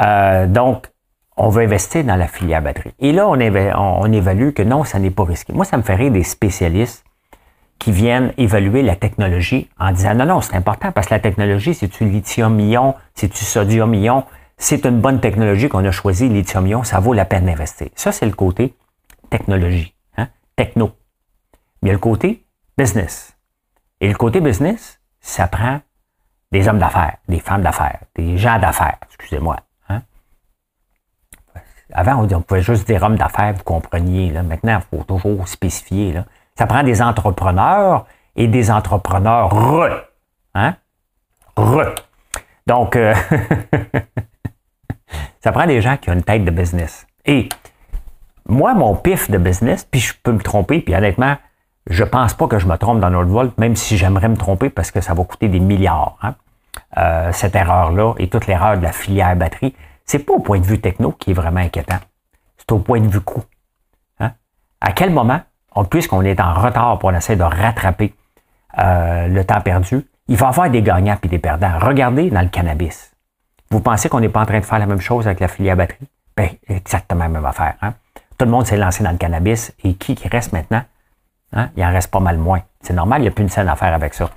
Euh, 0.00 0.46
donc, 0.46 0.90
on 1.36 1.48
veut 1.48 1.64
investir 1.64 2.04
dans 2.04 2.16
la 2.16 2.28
filière 2.28 2.62
batterie. 2.62 2.92
Et 3.00 3.12
là, 3.12 3.28
on, 3.28 4.12
évalue 4.12 4.50
que 4.52 4.62
non, 4.62 4.84
ça 4.84 4.98
n'est 4.98 5.10
pas 5.10 5.24
risqué. 5.24 5.52
Moi, 5.52 5.64
ça 5.64 5.76
me 5.76 5.82
ferait 5.82 6.10
des 6.10 6.22
spécialistes 6.22 7.04
qui 7.78 7.90
viennent 7.90 8.32
évaluer 8.38 8.82
la 8.82 8.94
technologie 8.94 9.68
en 9.78 9.90
disant 9.90 10.14
non, 10.14 10.26
non, 10.26 10.40
c'est 10.40 10.54
important 10.54 10.92
parce 10.92 11.08
que 11.08 11.14
la 11.14 11.20
technologie, 11.20 11.74
c'est 11.74 11.88
du 11.88 12.08
lithium-ion, 12.08 12.94
c'est 13.14 13.32
du 13.32 13.36
sodium-ion, 13.36 14.24
c'est 14.56 14.86
une 14.86 15.00
bonne 15.00 15.20
technologie 15.20 15.68
qu'on 15.68 15.84
a 15.84 15.90
choisi, 15.90 16.28
lithium-ion, 16.28 16.84
ça 16.84 17.00
vaut 17.00 17.12
la 17.12 17.24
peine 17.24 17.46
d'investir. 17.46 17.88
Ça, 17.96 18.12
c'est 18.12 18.26
le 18.26 18.32
côté 18.32 18.74
technologie, 19.28 19.92
hein? 20.16 20.28
techno. 20.54 20.92
Mais 21.82 21.90
le 21.90 21.98
côté 21.98 22.43
business. 22.76 23.36
Et 24.00 24.08
le 24.08 24.14
côté 24.14 24.40
business, 24.40 25.00
ça 25.20 25.48
prend 25.48 25.80
des 26.52 26.68
hommes 26.68 26.78
d'affaires, 26.78 27.16
des 27.28 27.40
femmes 27.40 27.62
d'affaires, 27.62 28.00
des 28.14 28.38
gens 28.38 28.58
d'affaires, 28.58 28.98
excusez-moi. 29.06 29.56
Hein? 29.88 30.02
Avant, 31.92 32.26
on, 32.30 32.42
pouvait 32.42 32.62
juste 32.62 32.86
dire 32.86 33.02
hommes 33.02 33.16
d'affaires, 33.16 33.54
vous 33.54 33.64
compreniez. 33.64 34.30
Là. 34.30 34.42
Maintenant, 34.42 34.80
il 34.80 34.98
faut 34.98 35.04
toujours 35.04 35.48
spécifier. 35.48 36.14
Ça 36.56 36.66
prend 36.66 36.82
des 36.82 37.02
entrepreneurs 37.02 38.06
et 38.36 38.46
des 38.46 38.70
entrepreneurs 38.70 39.50
re. 39.50 40.04
Hein? 40.54 40.76
Re. 41.56 41.94
Donc, 42.66 42.96
euh, 42.96 43.14
ça 45.40 45.52
prend 45.52 45.66
des 45.66 45.80
gens 45.80 45.96
qui 45.96 46.10
ont 46.10 46.14
une 46.14 46.22
tête 46.22 46.44
de 46.44 46.50
business. 46.50 47.06
Et 47.26 47.48
moi, 48.46 48.74
mon 48.74 48.94
pif 48.94 49.30
de 49.30 49.38
business, 49.38 49.84
puis 49.84 50.00
je 50.00 50.14
peux 50.22 50.32
me 50.32 50.40
tromper, 50.40 50.80
puis 50.80 50.94
honnêtement, 50.94 51.36
je 51.86 52.04
pense 52.04 52.34
pas 52.34 52.46
que 52.46 52.58
je 52.58 52.66
me 52.66 52.76
trompe 52.76 53.00
dans 53.00 53.10
Nordvolt, 53.10 53.56
même 53.58 53.76
si 53.76 53.96
j'aimerais 53.96 54.28
me 54.28 54.36
tromper 54.36 54.70
parce 54.70 54.90
que 54.90 55.00
ça 55.00 55.14
va 55.14 55.24
coûter 55.24 55.48
des 55.48 55.60
milliards. 55.60 56.16
Hein? 56.22 56.34
Euh, 56.96 57.32
cette 57.32 57.54
erreur-là 57.54 58.14
et 58.18 58.28
toute 58.28 58.46
l'erreur 58.46 58.78
de 58.78 58.82
la 58.82 58.92
filière 58.92 59.34
batterie, 59.36 59.74
c'est 60.04 60.20
pas 60.20 60.32
au 60.32 60.40
point 60.40 60.58
de 60.58 60.64
vue 60.64 60.80
techno 60.80 61.12
qui 61.12 61.30
est 61.30 61.34
vraiment 61.34 61.60
inquiétant. 61.60 61.98
C'est 62.56 62.72
au 62.72 62.78
point 62.78 63.00
de 63.00 63.08
vue 63.08 63.20
coût. 63.20 63.44
Hein? 64.20 64.32
À 64.80 64.92
quel 64.92 65.10
moment 65.10 65.40
puisqu'on 65.90 66.22
est 66.22 66.40
en 66.40 66.54
retard 66.54 66.98
pour 67.00 67.12
essayer 67.12 67.36
de 67.36 67.42
rattraper 67.42 68.14
euh, 68.78 69.26
le 69.26 69.44
temps 69.44 69.60
perdu, 69.60 70.06
il 70.28 70.36
va 70.36 70.46
y 70.46 70.48
avoir 70.48 70.70
des 70.70 70.82
gagnants 70.82 71.18
et 71.20 71.28
des 71.28 71.38
perdants. 71.38 71.78
Regardez 71.80 72.30
dans 72.30 72.42
le 72.42 72.48
cannabis. 72.48 73.12
Vous 73.70 73.80
pensez 73.80 74.08
qu'on 74.08 74.20
n'est 74.20 74.28
pas 74.28 74.42
en 74.42 74.46
train 74.46 74.60
de 74.60 74.64
faire 74.64 74.78
la 74.78 74.86
même 74.86 75.00
chose 75.00 75.26
avec 75.26 75.40
la 75.40 75.48
filière 75.48 75.76
batterie? 75.76 76.06
Ben, 76.36 76.50
exactement 76.68 77.24
la 77.24 77.28
même 77.28 77.44
affaire. 77.44 77.74
Hein? 77.82 77.94
Tout 78.38 78.44
le 78.44 78.52
monde 78.52 78.66
s'est 78.66 78.76
lancé 78.76 79.02
dans 79.02 79.10
le 79.10 79.16
cannabis 79.16 79.74
et 79.82 79.94
qui, 79.94 80.14
qui 80.14 80.28
reste 80.28 80.52
maintenant? 80.52 80.82
Hein? 81.54 81.70
Il 81.76 81.84
en 81.84 81.90
reste 81.90 82.10
pas 82.10 82.20
mal 82.20 82.38
moins. 82.38 82.60
C'est 82.80 82.92
normal, 82.92 83.20
il 83.20 83.22
n'y 83.22 83.28
a 83.28 83.30
plus 83.30 83.42
une 83.42 83.48
scène 83.48 83.68
à 83.68 83.76
faire 83.76 83.94
avec 83.94 84.14
ça. 84.14 84.28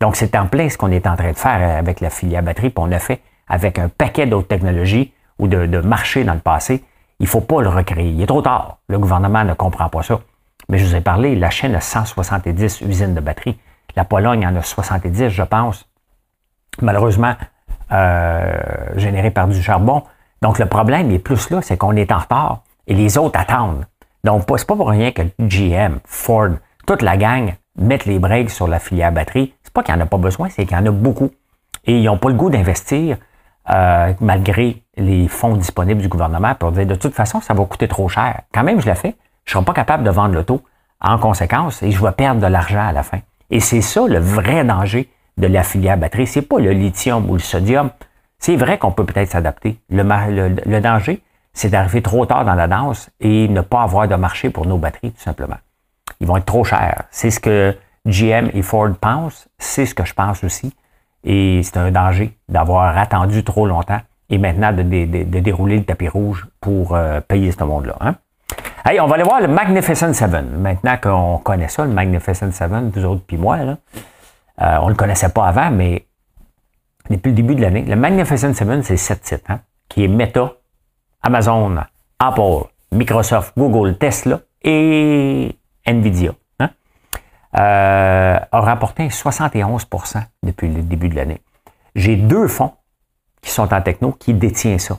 Donc, 0.00 0.16
c'est 0.16 0.36
en 0.36 0.46
plein 0.46 0.68
ce 0.68 0.76
qu'on 0.76 0.90
est 0.90 1.06
en 1.06 1.16
train 1.16 1.30
de 1.32 1.36
faire 1.36 1.78
avec 1.78 2.00
la 2.00 2.10
filière 2.10 2.42
batterie, 2.42 2.70
puis 2.70 2.84
on 2.84 2.92
a 2.92 2.98
fait 2.98 3.20
avec 3.48 3.78
un 3.78 3.88
paquet 3.88 4.26
d'autres 4.26 4.48
technologies 4.48 5.12
ou 5.38 5.48
de, 5.48 5.80
marchés 5.80 6.24
dans 6.24 6.34
le 6.34 6.40
passé. 6.40 6.84
Il 7.20 7.24
ne 7.24 7.28
faut 7.28 7.40
pas 7.40 7.62
le 7.62 7.68
recréer. 7.68 8.10
Il 8.10 8.20
est 8.20 8.26
trop 8.26 8.42
tard. 8.42 8.78
Le 8.88 8.98
gouvernement 8.98 9.44
ne 9.44 9.54
comprend 9.54 9.88
pas 9.88 10.02
ça. 10.02 10.20
Mais 10.68 10.78
je 10.78 10.86
vous 10.86 10.96
ai 10.96 11.00
parlé, 11.00 11.36
la 11.36 11.50
Chine 11.50 11.74
a 11.74 11.80
170 11.80 12.80
usines 12.82 13.14
de 13.14 13.20
batteries. 13.20 13.58
La 13.96 14.04
Pologne 14.04 14.46
en 14.46 14.56
a 14.56 14.62
70, 14.62 15.28
je 15.28 15.42
pense. 15.42 15.86
Malheureusement, 16.80 17.34
euh, 17.92 18.58
générées 18.96 19.30
par 19.30 19.46
du 19.46 19.62
charbon. 19.62 20.02
Donc, 20.42 20.58
le 20.58 20.66
problème 20.66 21.10
est 21.10 21.18
plus 21.18 21.50
là, 21.50 21.62
c'est 21.62 21.76
qu'on 21.76 21.94
est 21.96 22.10
en 22.10 22.18
retard 22.18 22.62
et 22.86 22.94
les 22.94 23.16
autres 23.18 23.38
attendent. 23.38 23.86
Donc, 24.24 24.44
c'est 24.56 24.66
pas 24.66 24.76
pour 24.76 24.88
rien 24.88 25.12
que 25.12 25.22
GM, 25.38 25.98
Ford, 26.04 26.50
toute 26.86 27.02
la 27.02 27.16
gang 27.16 27.54
mettent 27.76 28.06
les 28.06 28.18
breaks 28.18 28.50
sur 28.50 28.66
la 28.66 28.78
filière 28.78 29.12
batterie. 29.12 29.54
C'est 29.62 29.72
pas 29.72 29.82
qu'il 29.82 29.94
n'y 29.94 30.00
en 30.00 30.04
a 30.04 30.08
pas 30.08 30.18
besoin, 30.18 30.48
c'est 30.48 30.64
qu'il 30.64 30.76
y 30.76 30.80
en 30.80 30.86
a 30.86 30.90
beaucoup. 30.90 31.30
Et 31.84 31.98
ils 31.98 32.04
n'ont 32.04 32.18
pas 32.18 32.28
le 32.28 32.34
goût 32.34 32.50
d'investir 32.50 33.18
euh, 33.70 34.12
malgré 34.20 34.82
les 34.96 35.28
fonds 35.28 35.56
disponibles 35.56 36.00
du 36.00 36.08
gouvernement 36.08 36.54
pour 36.54 36.72
dire 36.72 36.86
de 36.86 36.94
toute 36.94 37.14
façon, 37.14 37.40
ça 37.40 37.54
va 37.54 37.64
coûter 37.64 37.88
trop 37.88 38.08
cher. 38.08 38.42
Quand 38.52 38.64
même, 38.64 38.80
je 38.80 38.86
l'ai 38.86 38.94
fait 38.94 39.14
je 39.44 39.50
ne 39.50 39.52
serai 39.60 39.64
pas 39.64 39.74
capable 39.74 40.04
de 40.04 40.10
vendre 40.10 40.34
l'auto 40.34 40.62
en 41.00 41.18
conséquence 41.18 41.82
et 41.82 41.90
je 41.90 42.02
vais 42.02 42.12
perdre 42.12 42.40
de 42.40 42.46
l'argent 42.46 42.86
à 42.86 42.92
la 42.92 43.02
fin. 43.02 43.18
Et 43.50 43.60
c'est 43.60 43.82
ça 43.82 44.06
le 44.06 44.18
vrai 44.18 44.64
danger 44.64 45.08
de 45.36 45.46
la 45.46 45.62
filière 45.62 45.98
batterie. 45.98 46.26
C'est 46.26 46.42
pas 46.42 46.58
le 46.58 46.70
lithium 46.70 47.28
ou 47.28 47.34
le 47.34 47.40
sodium. 47.40 47.90
C'est 48.38 48.56
vrai 48.56 48.78
qu'on 48.78 48.92
peut 48.92 49.04
peut-être 49.04 49.30
s'adapter. 49.30 49.78
Le, 49.90 50.02
le, 50.02 50.80
danger, 50.80 51.22
c'est 51.54 51.70
d'arriver 51.70 52.02
trop 52.02 52.26
tard 52.26 52.44
dans 52.44 52.54
la 52.54 52.66
danse 52.66 53.08
et 53.20 53.48
ne 53.48 53.60
pas 53.60 53.82
avoir 53.82 54.08
de 54.08 54.16
marché 54.16 54.50
pour 54.50 54.66
nos 54.66 54.76
batteries, 54.76 55.12
tout 55.12 55.22
simplement. 55.22 55.56
Ils 56.20 56.26
vont 56.26 56.36
être 56.36 56.44
trop 56.44 56.64
chers. 56.64 57.04
C'est 57.10 57.30
ce 57.30 57.40
que 57.40 57.76
GM 58.04 58.50
et 58.52 58.62
Ford 58.62 58.90
pensent. 59.00 59.48
C'est 59.58 59.86
ce 59.86 59.94
que 59.94 60.04
je 60.04 60.12
pense 60.12 60.44
aussi. 60.44 60.74
Et 61.22 61.62
c'est 61.62 61.78
un 61.78 61.90
danger 61.90 62.36
d'avoir 62.48 62.98
attendu 62.98 63.44
trop 63.44 63.66
longtemps 63.66 64.00
et 64.28 64.38
maintenant 64.38 64.72
de, 64.72 64.82
dérouler 64.82 65.78
le 65.78 65.84
tapis 65.84 66.08
rouge 66.08 66.46
pour 66.60 66.94
euh, 66.94 67.20
payer 67.20 67.52
ce 67.52 67.62
monde-là. 67.62 67.96
Hein? 68.00 68.16
Hey, 68.84 69.00
on 69.00 69.06
va 69.06 69.14
aller 69.14 69.24
voir 69.24 69.40
le 69.40 69.48
Magnificent 69.48 70.12
Seven. 70.12 70.58
Maintenant 70.58 70.96
qu'on 71.00 71.38
connaît 71.38 71.68
ça, 71.68 71.84
le 71.84 71.92
Magnificent 71.92 72.50
Seven, 72.52 72.90
vous 72.90 73.04
autres 73.04 73.22
puis 73.26 73.38
moi, 73.38 73.58
là, 73.58 73.76
euh, 74.60 74.78
on 74.82 74.86
ne 74.86 74.90
le 74.90 74.96
connaissait 74.96 75.30
pas 75.30 75.46
avant, 75.46 75.70
mais 75.70 76.06
depuis 77.08 77.30
le 77.30 77.34
début 77.34 77.54
de 77.54 77.62
l'année, 77.62 77.82
le 77.82 77.96
Magnificent 77.96 78.52
Seven, 78.52 78.82
c'est 78.82 78.96
sept 78.96 79.22
titres, 79.22 79.50
hein, 79.50 79.60
qui 79.88 80.04
est 80.04 80.08
Meta, 80.08 80.52
Amazon, 81.24 81.76
Apple, 82.18 82.68
Microsoft, 82.92 83.54
Google, 83.56 83.96
Tesla 83.98 84.40
et 84.62 85.56
Nvidia. 85.86 86.32
Hein, 86.60 86.70
euh, 87.56 88.38
a 88.52 88.60
rapporté 88.60 89.08
71% 89.08 90.22
depuis 90.42 90.68
le 90.68 90.82
début 90.82 91.08
de 91.08 91.16
l'année. 91.16 91.40
J'ai 91.94 92.16
deux 92.16 92.46
fonds 92.46 92.72
qui 93.40 93.50
sont 93.50 93.72
en 93.72 93.80
techno 93.80 94.12
qui 94.12 94.34
détiennent 94.34 94.78
ça. 94.78 94.98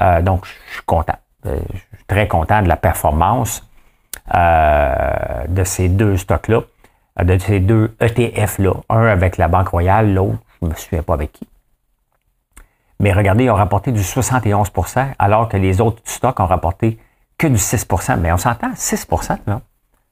Euh, 0.00 0.22
donc, 0.22 0.44
je 0.44 0.74
suis 0.74 0.82
content. 0.86 1.16
Euh, 1.46 1.58
je 1.72 1.96
suis 1.96 2.04
très 2.06 2.28
content 2.28 2.62
de 2.62 2.68
la 2.68 2.76
performance 2.76 3.68
euh, 4.34 5.46
de 5.48 5.64
ces 5.64 5.88
deux 5.88 6.16
stocks-là, 6.16 6.62
de 7.22 7.38
ces 7.38 7.60
deux 7.60 7.94
ETF-là. 8.00 8.74
Un 8.90 9.06
avec 9.06 9.36
la 9.36 9.48
Banque 9.48 9.68
Royale, 9.68 10.14
l'autre, 10.14 10.38
je 10.60 10.66
ne 10.66 10.70
me 10.70 10.76
souviens 10.76 11.02
pas 11.02 11.14
avec 11.14 11.32
qui. 11.32 11.48
Mais 13.00 13.12
regardez, 13.12 13.44
ils 13.44 13.50
ont 13.50 13.54
rapporté 13.54 13.92
du 13.92 14.00
71% 14.00 15.14
alors 15.18 15.48
que 15.48 15.56
les 15.56 15.80
autres 15.80 16.02
stocks 16.04 16.40
ont 16.40 16.46
rapporté 16.46 16.98
que 17.38 17.46
du 17.46 17.56
6% 17.56 18.18
Mais 18.18 18.32
on 18.32 18.36
s'entend, 18.36 18.72
6% 18.72 19.38
là. 19.46 19.60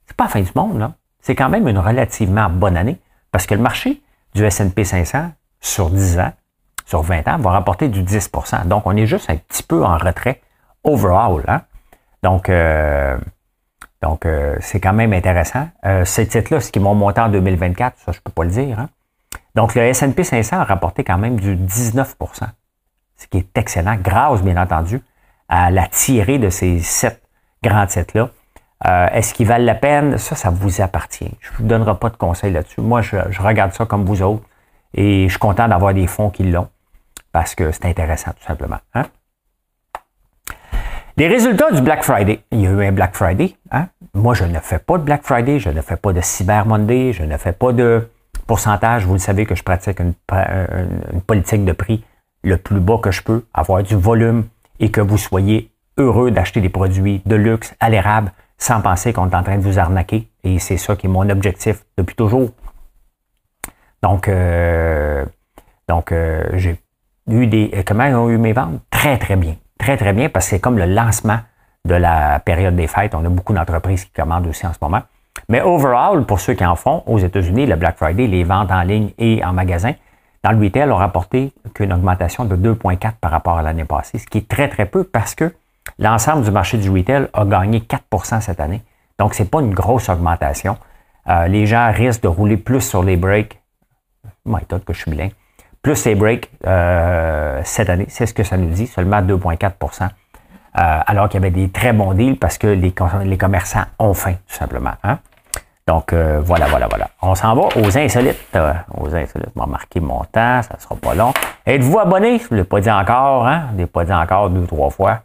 C'est 0.07 0.17
pas 0.17 0.25
la 0.25 0.31
fin 0.31 0.41
du 0.41 0.51
monde, 0.55 0.79
là. 0.79 0.93
C'est 1.21 1.35
quand 1.35 1.49
même 1.49 1.67
une 1.67 1.79
relativement 1.79 2.49
bonne 2.49 2.77
année 2.77 3.01
parce 3.33 3.47
que 3.47 3.55
le 3.55 3.61
marché 3.61 4.01
du 4.35 4.45
S&P 4.45 4.85
500 4.85 5.33
sur 5.61 5.91
10 5.91 6.21
ans, 6.21 6.33
sur 6.85 7.03
20 7.03 7.27
ans, 7.27 7.39
va 7.39 7.51
rapporter 7.51 7.89
du 7.89 8.05
10% 8.05 8.69
Donc, 8.69 8.87
on 8.87 8.97
est 8.97 9.07
juste 9.07 9.29
un 9.29 9.37
petit 9.37 9.65
peu 9.65 9.85
en 9.85 9.99
retrait 9.99 10.41
overall. 10.85 11.43
Hein? 11.49 11.63
Donc, 12.23 12.49
euh, 12.49 13.19
donc 14.03 14.25
euh, 14.25 14.57
c'est 14.61 14.79
quand 14.79 14.93
même 14.93 15.13
intéressant. 15.13 15.69
Euh, 15.85 16.05
ces 16.05 16.29
titres-là, 16.29 16.61
ce 16.61 16.71
qui 16.71 16.79
m'ont 16.79 16.95
monté 16.95 17.21
en 17.21 17.29
2024, 17.29 17.99
ça, 17.99 18.13
je 18.13 18.19
ne 18.19 18.23
peux 18.23 18.31
pas 18.31 18.45
le 18.45 18.51
dire. 18.51 18.79
Hein? 18.79 18.89
Donc, 19.57 19.75
le 19.75 19.83
S&P 19.83 20.23
500 20.23 20.61
a 20.61 20.65
rapporté 20.65 21.03
quand 21.03 21.19
même 21.19 21.41
du 21.41 21.57
19 21.57 22.15
ce 23.17 23.27
qui 23.27 23.39
est 23.39 23.59
excellent, 23.59 23.97
grâce, 23.97 24.43
bien 24.43 24.57
entendu, 24.57 25.01
à 25.49 25.71
la 25.71 25.87
tirée 25.87 26.39
de 26.39 26.51
ces 26.51 26.81
sept 26.81 27.23
grands 27.63 27.87
titres-là. 27.87 28.31
Est-ce 29.13 29.33
qu'ils 29.33 29.47
valent 29.47 29.65
la 29.65 29.75
peine? 29.75 30.19
Ça, 30.19 30.37
ça 30.37 30.51
vous 30.51 30.81
appartient. 30.81 31.31
Je 31.41 31.51
ne 31.51 31.57
vous 31.57 31.65
donnerai 31.65 31.97
pas 31.97 32.11
de 32.11 32.17
conseils 32.17 32.53
là-dessus. 32.53 32.83
Moi, 32.83 33.01
je, 33.01 33.17
je, 33.31 33.41
regarde 33.41 33.73
ça 33.73 33.87
comme 33.87 34.05
vous 34.05 34.21
autres 34.23 34.45
et 34.93 35.25
je 35.25 35.31
suis 35.31 35.39
content 35.39 35.67
d'avoir 35.67 35.95
des 35.95 36.07
fonds 36.07 36.31
qui 36.31 36.45
l'ont 36.45 36.69
parce 37.33 37.55
que 37.55 37.73
c'est 37.73 37.87
intéressant, 37.87 38.33
tout 38.33 38.47
simplement. 38.47 38.79
Hein? 38.95 39.05
Les 41.19 41.29
résultats 41.29 41.71
du 41.71 41.81
Black 41.81 42.03
Friday. 42.03 42.41
Il 42.51 42.61
y 42.61 42.67
a 42.67 42.71
eu 42.71 42.85
un 42.85 42.93
Black 42.93 43.15
Friday. 43.15 43.57
Hein? 43.71 43.89
Moi, 44.13 44.35
je 44.35 44.45
ne 44.45 44.59
fais 44.59 44.79
pas 44.79 44.99
de 44.99 45.03
Black 45.03 45.23
Friday, 45.23 45.59
je 45.59 45.71
ne 45.71 45.81
fais 45.81 45.97
pas 45.97 46.13
de 46.13 46.21
Cyber 46.21 46.67
Monday, 46.67 47.15
je 47.15 47.25
ne 47.25 47.37
fais 47.39 47.53
pas 47.53 47.73
de 47.73 48.09
pourcentage. 48.47 49.07
Vous 49.07 49.15
le 49.15 49.19
savez 49.19 49.47
que 49.47 49.55
je 49.55 49.63
pratique 49.63 49.99
une, 50.01 50.15
politique 51.27 51.65
de 51.65 51.73
prix 51.73 52.05
le 52.47 52.57
plus 52.57 52.81
bas 52.81 52.99
que 53.03 53.11
je 53.11 53.23
peux, 53.23 53.45
avoir 53.53 53.83
du 53.83 53.97
volume 53.97 54.45
et 54.79 54.91
que 54.91 55.01
vous 55.01 55.19
soyez 55.19 55.71
heureux 55.99 56.31
d'acheter 56.31 56.61
des 56.61 56.69
produits 56.69 57.21
de 57.27 57.35
luxe 57.35 57.75
à 57.81 57.91
l'érable 57.91 58.33
sans 58.59 58.81
penser 58.81 59.13
qu'on 59.13 59.29
est 59.29 59.35
en 59.35 59.43
train 59.43 59.59
de 59.59 59.63
vous 59.63 59.79
arnaquer. 59.79 60.29
Et 60.45 60.59
c'est 60.59 60.77
ça 60.77 60.97
qui 60.97 61.07
est 61.07 61.11
mon 61.11 61.29
objectif 61.29 61.85
depuis 61.99 62.15
toujours. 62.15 62.51
Donc, 64.03 64.29
euh, 64.29 65.25
donc 65.89 66.13
euh, 66.13 66.45
j'ai 66.55 66.79
eu 67.29 67.47
des... 67.47 67.85
Comment 67.85 68.05
ont 68.05 68.31
eu 68.31 68.39
mes 68.39 68.53
ventes? 68.53 68.81
Très, 68.91 69.19
très 69.19 69.37
bien. 69.37 69.57
Très, 69.79 69.97
très 69.97 70.13
bien, 70.13 70.29
parce 70.29 70.47
que 70.47 70.51
c'est 70.51 70.61
comme 70.61 70.79
le 70.79 70.87
lancement 70.87 71.41
de 71.85 71.95
la 71.95 72.39
période 72.41 72.77
des 72.77 72.87
fêtes. 72.87 73.15
On 73.15 73.25
a 73.25 73.29
beaucoup 73.29 73.53
d'entreprises 73.53 74.05
qui 74.05 74.13
commandent 74.13 74.47
aussi 74.47 74.67
en 74.67 74.73
ce 74.73 74.79
moment. 74.81 75.03
Mais 75.49 75.61
overall, 75.61 76.25
pour 76.25 76.41
ceux 76.41 76.55
qui 76.55 76.65
en 76.65 76.77
font, 76.77 77.03
aux 77.07 77.19
États-Unis, 77.19 77.67
le 77.67 77.77
Black 77.77 77.97
Friday, 77.97 78.27
les 78.27 78.45
ventes 78.45 78.71
en 78.71 78.83
ligne 78.83 79.11
et 79.19 79.45
en 79.45 79.53
magasin, 79.53 79.93
dans 80.47 80.53
le 80.53 80.65
retail, 80.65 80.89
ont 80.93 80.97
rapporté 80.97 81.53
qu'une 81.75 81.93
augmentation 81.93 82.45
de 82.45 82.57
2,4 82.57 83.15
par 83.21 83.33
rapport 83.33 83.59
à 83.59 83.63
l'année 83.63 83.85
passée, 83.85 84.19
ce 84.19 84.27
qui 84.27 84.39
est 84.39 84.49
très, 84.49 84.69
très 84.69 84.87
peu 84.87 85.03
parce 85.03 85.35
que 85.35 85.53
l'ensemble 85.99 86.45
du 86.45 86.53
marché 86.53 86.79
du 86.79 86.89
retail 86.89 87.29
a 87.33 87.45
gagné 87.45 87.81
4% 87.81 88.41
cette 88.41 88.61
année. 88.61 88.83
Donc, 89.19 89.35
ce 89.35 89.43
n'est 89.43 89.49
pas 89.49 89.61
une 89.61 89.75
grosse 89.75 90.09
augmentation. 90.09 90.77
Euh, 91.29 91.49
les 91.49 91.67
gens 91.67 91.91
risquent 91.93 92.23
de 92.23 92.29
rouler 92.29 92.57
plus 92.57 92.81
sur 92.81 93.03
les 93.03 93.17
breaks. 93.17 93.61
Moi, 94.45 94.61
que 94.61 94.93
je 94.93 95.01
suis 95.01 95.11
bien. 95.11 95.31
Plus 95.83 96.05
les 96.05 96.15
breaks 96.15 96.49
euh, 96.65 97.61
cette 97.65 97.91
année, 97.91 98.07
c'est 98.09 98.27
ce 98.27 98.35
que 98.35 98.45
ça 98.45 98.57
nous 98.57 98.71
dit, 98.71 98.87
seulement 98.87 99.21
2,4% 99.23 100.05
euh, 100.05 100.09
alors 101.07 101.29
qu'il 101.29 101.41
y 101.41 101.45
avait 101.45 101.51
des 101.51 101.71
très 101.71 101.93
bons 101.93 102.13
deals 102.13 102.39
parce 102.39 102.59
que 102.59 102.69
les, 102.69 102.95
les 103.25 103.39
commerçants 103.39 103.85
ont 103.99 104.15
faim, 104.15 104.35
tout 104.47 104.55
simplement. 104.55 104.93
Hein? 105.03 105.19
Donc, 105.87 106.13
euh, 106.13 106.41
voilà, 106.43 106.67
voilà, 106.67 106.89
voilà. 106.89 107.09
On 107.23 107.35
s'en 107.35 107.55
va 107.55 107.69
aux 107.77 107.99
insolites. 107.99 108.57
aux 108.97 109.15
insolites. 109.15 109.51
On 109.55 109.61
va 109.61 109.67
marquer 109.67 110.01
mon 110.01 110.25
temps, 110.25 110.63
ça 110.63 110.75
ne 110.77 110.81
sera 110.81 110.97
pas 110.97 111.15
long. 111.15 111.33
Êtes-vous 111.65 111.99
abonné? 111.99 112.39
Je 112.39 112.55
ne 112.55 112.61
l'ai 112.61 112.65
pas 112.65 112.81
dit 112.81 112.91
encore, 112.91 113.47
hein? 113.47 113.67
Je 113.71 113.75
ne 113.75 113.79
l'ai 113.79 113.87
pas 113.87 114.05
dit 114.05 114.13
encore 114.13 114.51
deux, 114.51 114.67
trois 114.67 114.91
fois. 114.91 115.21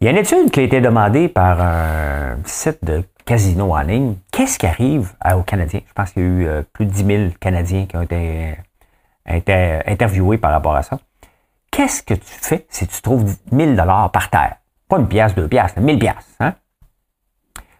Il 0.00 0.04
y 0.04 0.08
a 0.08 0.10
une 0.10 0.18
étude 0.18 0.50
qui 0.50 0.60
a 0.60 0.62
été 0.62 0.80
demandée 0.80 1.28
par 1.28 1.60
un 1.60 2.36
site 2.44 2.84
de 2.84 3.04
casino 3.24 3.74
en 3.74 3.80
ligne? 3.80 4.16
Qu'est-ce 4.30 4.58
qui 4.58 4.66
arrive 4.66 5.14
aux 5.34 5.42
Canadiens? 5.42 5.80
Je 5.86 5.92
pense 5.92 6.12
qu'il 6.12 6.22
y 6.22 6.26
a 6.26 6.28
eu 6.28 6.46
euh, 6.46 6.62
plus 6.72 6.86
de 6.86 6.90
10 6.90 7.04
000 7.04 7.30
Canadiens 7.40 7.86
qui 7.86 7.96
ont 7.96 8.02
été, 8.02 8.54
interviewés 9.26 10.38
par 10.38 10.52
rapport 10.52 10.76
à 10.76 10.82
ça. 10.82 10.98
Qu'est-ce 11.74 12.04
que 12.04 12.14
tu 12.14 12.22
fais 12.24 12.66
si 12.70 12.86
tu 12.86 13.02
trouves 13.02 13.36
1000 13.50 13.74
dollars 13.74 14.08
par 14.12 14.30
terre? 14.30 14.58
Pas 14.88 14.96
une 15.00 15.08
pièce, 15.08 15.34
deux 15.34 15.48
pièces, 15.48 15.76
1000 15.76 15.98
pièces. 15.98 16.36
Hein? 16.38 16.54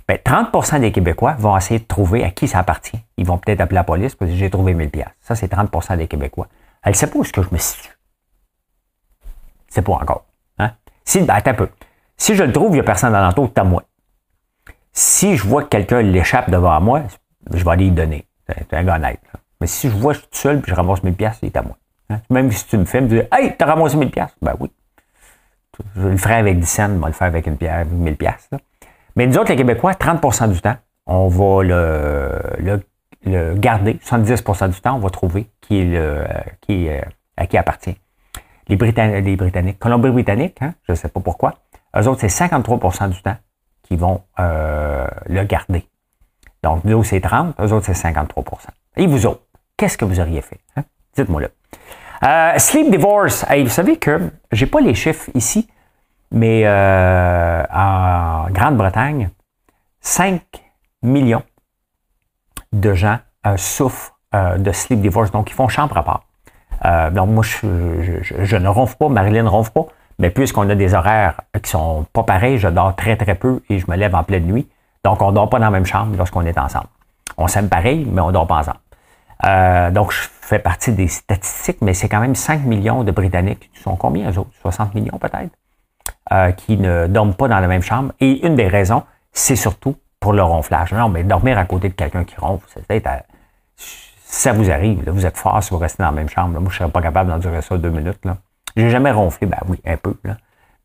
Ben, 0.08 0.18
30% 0.18 0.80
des 0.80 0.90
Québécois 0.90 1.36
vont 1.38 1.56
essayer 1.56 1.78
de 1.78 1.84
trouver 1.84 2.24
à 2.24 2.32
qui 2.32 2.48
ça 2.48 2.58
appartient. 2.58 2.98
Ils 3.16 3.24
vont 3.24 3.38
peut-être 3.38 3.60
appeler 3.60 3.76
la 3.76 3.84
police 3.84 4.16
parce 4.16 4.32
que 4.32 4.36
j'ai 4.36 4.50
trouvé 4.50 4.74
1000 4.74 4.90
pièces. 4.90 5.06
Ça, 5.20 5.36
c'est 5.36 5.46
30% 5.46 5.96
des 5.96 6.08
Québécois. 6.08 6.48
Elle 6.82 6.96
sait 6.96 7.06
pas 7.06 7.20
où 7.20 7.22
est-ce 7.22 7.32
que 7.32 7.42
je 7.42 7.48
me 7.52 7.56
situe. 7.56 7.96
C'est 9.68 9.82
pas 9.82 9.92
encore. 9.92 10.24
Hein? 10.58 10.72
Si, 11.04 11.20
ben, 11.20 11.34
attends 11.34 11.52
un 11.52 11.54
peu. 11.54 11.68
Si 12.16 12.34
je 12.34 12.42
le 12.42 12.52
trouve, 12.52 12.70
il 12.70 12.74
n'y 12.74 12.80
a 12.80 12.82
personne 12.84 13.12
dans 13.12 13.22
l'entour, 13.22 13.52
à 13.54 13.62
moi. 13.62 13.84
Si 14.92 15.36
je 15.36 15.46
vois 15.46 15.62
que 15.62 15.68
quelqu'un 15.68 16.02
l'échappe 16.02 16.50
devant 16.50 16.80
moi, 16.80 17.02
je 17.52 17.62
vais 17.62 17.70
aller 17.70 17.86
y 17.86 17.90
donner. 17.92 18.26
C'est 18.48 18.74
un 18.74 18.82
gars 18.82 18.98
net. 18.98 19.20
Mais 19.60 19.68
si 19.68 19.88
je 19.88 19.94
vois 19.94 20.14
que 20.14 20.18
je 20.18 20.22
suis 20.22 20.30
tout 20.32 20.38
seul 20.38 20.58
et 20.58 20.62
je 20.66 20.74
ramasse 20.74 21.04
1000 21.04 21.14
pièces, 21.14 21.38
c'est 21.40 21.56
à 21.56 21.62
moi. 21.62 21.76
Hein? 22.10 22.20
Même 22.30 22.50
si 22.52 22.66
tu 22.66 22.76
me 22.76 22.84
filmes, 22.84 23.08
tu 23.08 23.20
dis 23.20 23.22
Hey, 23.32 23.54
t'as 23.56 23.66
ramassé 23.66 23.96
1000 23.96 24.10
pièces. 24.10 24.34
Ben 24.42 24.54
oui. 24.60 24.70
Je 25.96 26.08
le 26.08 26.16
ferai 26.16 26.34
avec 26.34 26.58
10 26.58 26.66
cents, 26.66 26.88
je 26.88 27.06
le 27.06 27.12
faire 27.12 27.26
avec 27.26 27.46
une 27.46 27.56
pierre, 27.56 27.84
1000 27.86 28.16
pièces. 28.16 28.48
Mais 29.16 29.26
nous 29.26 29.36
autres, 29.38 29.50
les 29.50 29.56
Québécois, 29.56 29.92
30% 29.92 30.52
du 30.52 30.60
temps, 30.60 30.76
on 31.06 31.28
va 31.28 31.62
le, 31.62 32.82
le, 33.24 33.54
garder. 33.54 33.94
70% 33.94 34.70
du 34.70 34.80
temps, 34.80 34.96
on 34.96 35.00
va 35.00 35.10
trouver 35.10 35.46
qui 35.60 35.84
le, 35.84 36.24
qui, 36.60 36.88
à 37.36 37.46
qui 37.46 37.56
appartient. 37.56 37.96
Les, 38.68 38.76
Britanniques, 38.76 39.24
les 39.24 39.36
Britanniques, 39.36 39.78
Colombie-Britannique, 39.78 40.58
hein, 40.60 40.74
je 40.86 40.92
ne 40.92 40.96
sais 40.96 41.08
pas 41.08 41.20
pourquoi, 41.20 41.54
eux 41.96 42.08
autres, 42.08 42.20
c'est 42.20 42.46
53% 42.46 43.10
du 43.10 43.22
temps 43.22 43.36
qui 43.82 43.96
vont 43.96 44.22
euh, 44.38 45.06
le 45.26 45.44
garder. 45.44 45.86
Donc, 46.62 46.84
nous, 46.84 47.04
c'est 47.04 47.20
30, 47.20 47.56
eux 47.60 47.72
autres, 47.72 47.86
c'est 47.92 48.10
53% 48.10 48.42
Et 48.96 49.06
vous 49.06 49.26
autres, 49.26 49.42
qu'est-ce 49.76 49.98
que 49.98 50.04
vous 50.04 50.18
auriez 50.18 50.40
fait? 50.40 50.60
Hein? 50.76 50.84
Dites-moi 51.14 51.42
là. 51.42 51.48
Euh, 52.24 52.58
sleep 52.58 52.90
divorce. 52.90 53.44
vous 53.50 53.68
savez 53.68 53.96
que 53.96 54.30
j'ai 54.52 54.66
pas 54.66 54.80
les 54.80 54.94
chiffres 54.94 55.30
ici, 55.34 55.68
mais 56.30 56.62
euh, 56.64 57.62
en 57.72 58.46
Grande-Bretagne, 58.50 59.30
5 60.00 60.42
millions 61.02 61.42
de 62.72 62.94
gens 62.94 63.18
souffrent 63.56 64.12
de 64.32 64.72
sleep 64.72 65.00
divorce, 65.00 65.30
donc 65.30 65.50
ils 65.50 65.54
font 65.54 65.68
chambre 65.68 65.96
à 65.96 66.02
part. 66.02 67.12
donc 67.12 67.28
moi, 67.28 67.44
je, 67.44 68.56
ne 68.56 68.68
ronfle 68.68 68.96
pas, 68.96 69.08
Marilyn 69.08 69.44
ne 69.44 69.48
ronfle 69.48 69.70
pas, 69.72 69.86
mais 70.18 70.30
puisqu'on 70.30 70.68
a 70.70 70.74
des 70.74 70.94
horaires 70.94 71.40
qui 71.62 71.70
sont 71.70 72.06
pas 72.12 72.22
pareils, 72.22 72.58
je 72.58 72.68
dors 72.68 72.94
très, 72.96 73.16
très 73.16 73.34
peu 73.34 73.62
et 73.68 73.78
je 73.78 73.90
me 73.90 73.96
lève 73.96 74.14
en 74.14 74.24
pleine 74.24 74.44
nuit. 74.44 74.68
Donc, 75.04 75.20
on 75.20 75.30
ne 75.30 75.34
dort 75.34 75.50
pas 75.50 75.58
dans 75.58 75.66
la 75.66 75.70
même 75.70 75.86
chambre 75.86 76.16
lorsqu'on 76.16 76.44
est 76.46 76.58
ensemble. 76.58 76.86
On 77.36 77.46
s'aime 77.46 77.68
pareil, 77.68 78.06
mais 78.10 78.20
on 78.20 78.28
ne 78.28 78.32
dort 78.32 78.46
pas 78.46 78.56
ensemble. 78.56 78.78
Euh, 79.44 79.90
donc, 79.90 80.12
je 80.12 80.28
fais 80.44 80.58
partie 80.58 80.92
des 80.92 81.08
statistiques, 81.08 81.78
mais 81.80 81.94
c'est 81.94 82.08
quand 82.08 82.20
même 82.20 82.34
5 82.34 82.64
millions 82.64 83.04
de 83.04 83.10
Britanniques, 83.10 83.70
qui 83.72 83.80
sont 83.80 83.96
combien 83.96 84.30
eux 84.30 84.38
autres? 84.38 84.50
60 84.60 84.94
millions 84.94 85.18
peut-être, 85.18 85.50
euh, 86.32 86.52
qui 86.52 86.76
ne 86.76 87.06
dorment 87.06 87.34
pas 87.34 87.48
dans 87.48 87.60
la 87.60 87.68
même 87.68 87.82
chambre. 87.82 88.12
Et 88.20 88.46
une 88.46 88.54
des 88.54 88.68
raisons, 88.68 89.02
c'est 89.32 89.56
surtout 89.56 89.96
pour 90.20 90.32
le 90.32 90.42
ronflage. 90.42 90.92
Non, 90.92 91.08
mais 91.08 91.24
dormir 91.24 91.58
à 91.58 91.64
côté 91.64 91.88
de 91.88 91.94
quelqu'un 91.94 92.24
qui 92.24 92.36
ronfle, 92.38 92.66
c'est 92.72 92.86
peut-être... 92.86 93.24
ça 93.76 94.52
vous 94.52 94.70
arrive, 94.70 95.08
vous 95.08 95.26
êtes 95.26 95.36
fort 95.36 95.62
si 95.62 95.70
vous 95.70 95.78
restez 95.78 96.02
dans 96.02 96.10
la 96.10 96.16
même 96.16 96.28
chambre. 96.28 96.60
Moi, 96.60 96.70
je 96.70 96.74
ne 96.74 96.78
serais 96.78 96.90
pas 96.90 97.02
capable 97.02 97.30
d'endurer 97.30 97.62
ça 97.62 97.76
deux 97.76 97.90
minutes. 97.90 98.24
Là. 98.24 98.38
J'ai 98.76 98.90
jamais 98.90 99.12
ronflé, 99.12 99.46
ben 99.46 99.58
oui, 99.68 99.80
un 99.84 99.96
peu, 99.96 100.16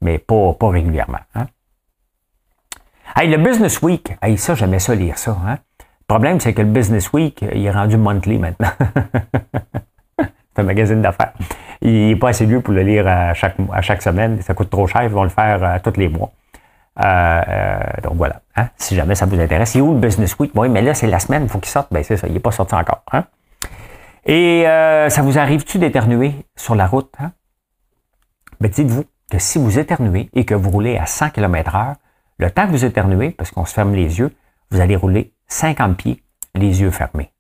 mais 0.02 0.18
pas, 0.18 0.54
pas 0.54 0.70
régulièrement. 0.70 1.20
Hein? 1.36 1.48
Hey, 3.16 3.30
le 3.30 3.38
Business 3.38 3.82
Week, 3.82 4.16
hey, 4.22 4.38
ça, 4.38 4.56
j'aimais 4.56 4.80
ça 4.80 4.94
lire 4.94 5.18
ça. 5.18 5.36
Hein? 5.46 5.58
Le 6.10 6.16
problème, 6.16 6.40
c'est 6.40 6.56
que 6.56 6.64
le 6.64 6.68
Business 6.68 7.14
Week, 7.14 7.46
il 7.54 7.64
est 7.64 7.70
rendu 7.70 7.96
monthly 7.96 8.40
maintenant. 8.40 8.72
c'est 10.18 10.58
un 10.58 10.64
magazine 10.64 11.04
d'affaires. 11.04 11.34
Il 11.84 12.08
n'est 12.08 12.16
pas 12.16 12.30
assez 12.30 12.48
vieux 12.48 12.62
pour 12.62 12.74
le 12.74 12.82
lire 12.82 13.08
à 13.08 13.36
chaque, 13.36 13.58
à 13.72 13.84
chaque 13.84 14.02
semaine. 14.02 14.42
Ça 14.42 14.56
coûte 14.56 14.72
trop 14.72 14.88
cher, 14.88 15.04
ils 15.04 15.10
vont 15.10 15.22
le 15.22 15.30
faire 15.30 15.64
euh, 15.64 15.78
tous 15.84 16.00
les 16.00 16.10
mois. 16.10 16.32
Euh, 17.00 17.42
euh, 17.48 17.80
donc 18.02 18.16
voilà, 18.16 18.42
hein? 18.56 18.70
si 18.76 18.96
jamais 18.96 19.14
ça 19.14 19.28
vous 19.28 19.40
intéresse. 19.40 19.76
Il 19.76 19.78
est 19.78 19.82
où 19.82 19.94
le 19.94 20.00
Business 20.00 20.36
Week? 20.40 20.52
Oui, 20.56 20.68
mais 20.68 20.82
là, 20.82 20.96
c'est 20.96 21.06
la 21.06 21.20
semaine, 21.20 21.44
il 21.44 21.50
faut 21.50 21.60
qu'il 21.60 21.70
sorte. 21.70 21.94
Ben 21.94 22.04
c'est 22.04 22.18
ça, 22.18 22.26
il 22.26 22.34
n'est 22.34 22.40
pas 22.40 22.50
sorti 22.50 22.74
encore. 22.74 23.04
Hein? 23.12 23.26
Et 24.26 24.64
ça 24.64 25.22
vous 25.22 25.38
arrive-tu 25.38 25.78
d'éternuer 25.78 26.34
sur 26.56 26.74
la 26.74 26.88
route? 26.88 27.14
Hein? 27.20 27.34
ben 28.60 28.72
dites-vous 28.72 29.06
que 29.32 29.38
si 29.38 29.60
vous 29.60 29.78
éternuez 29.78 30.32
et 30.34 30.44
que 30.44 30.56
vous 30.56 30.72
roulez 30.72 30.98
à 30.98 31.06
100 31.06 31.30
km 31.30 31.76
heure, 31.76 31.96
le 32.40 32.50
temps 32.50 32.66
que 32.66 32.72
vous 32.72 32.84
éternuez, 32.84 33.30
parce 33.30 33.52
qu'on 33.52 33.66
se 33.66 33.76
ferme 33.76 33.94
les 33.94 34.18
yeux, 34.18 34.34
vous 34.72 34.82
allez 34.82 34.96
rouler 34.96 35.34
50 35.50 35.98
pieds, 35.98 36.24
les 36.56 36.82
yeux 36.82 36.92
fermés. 36.92 37.32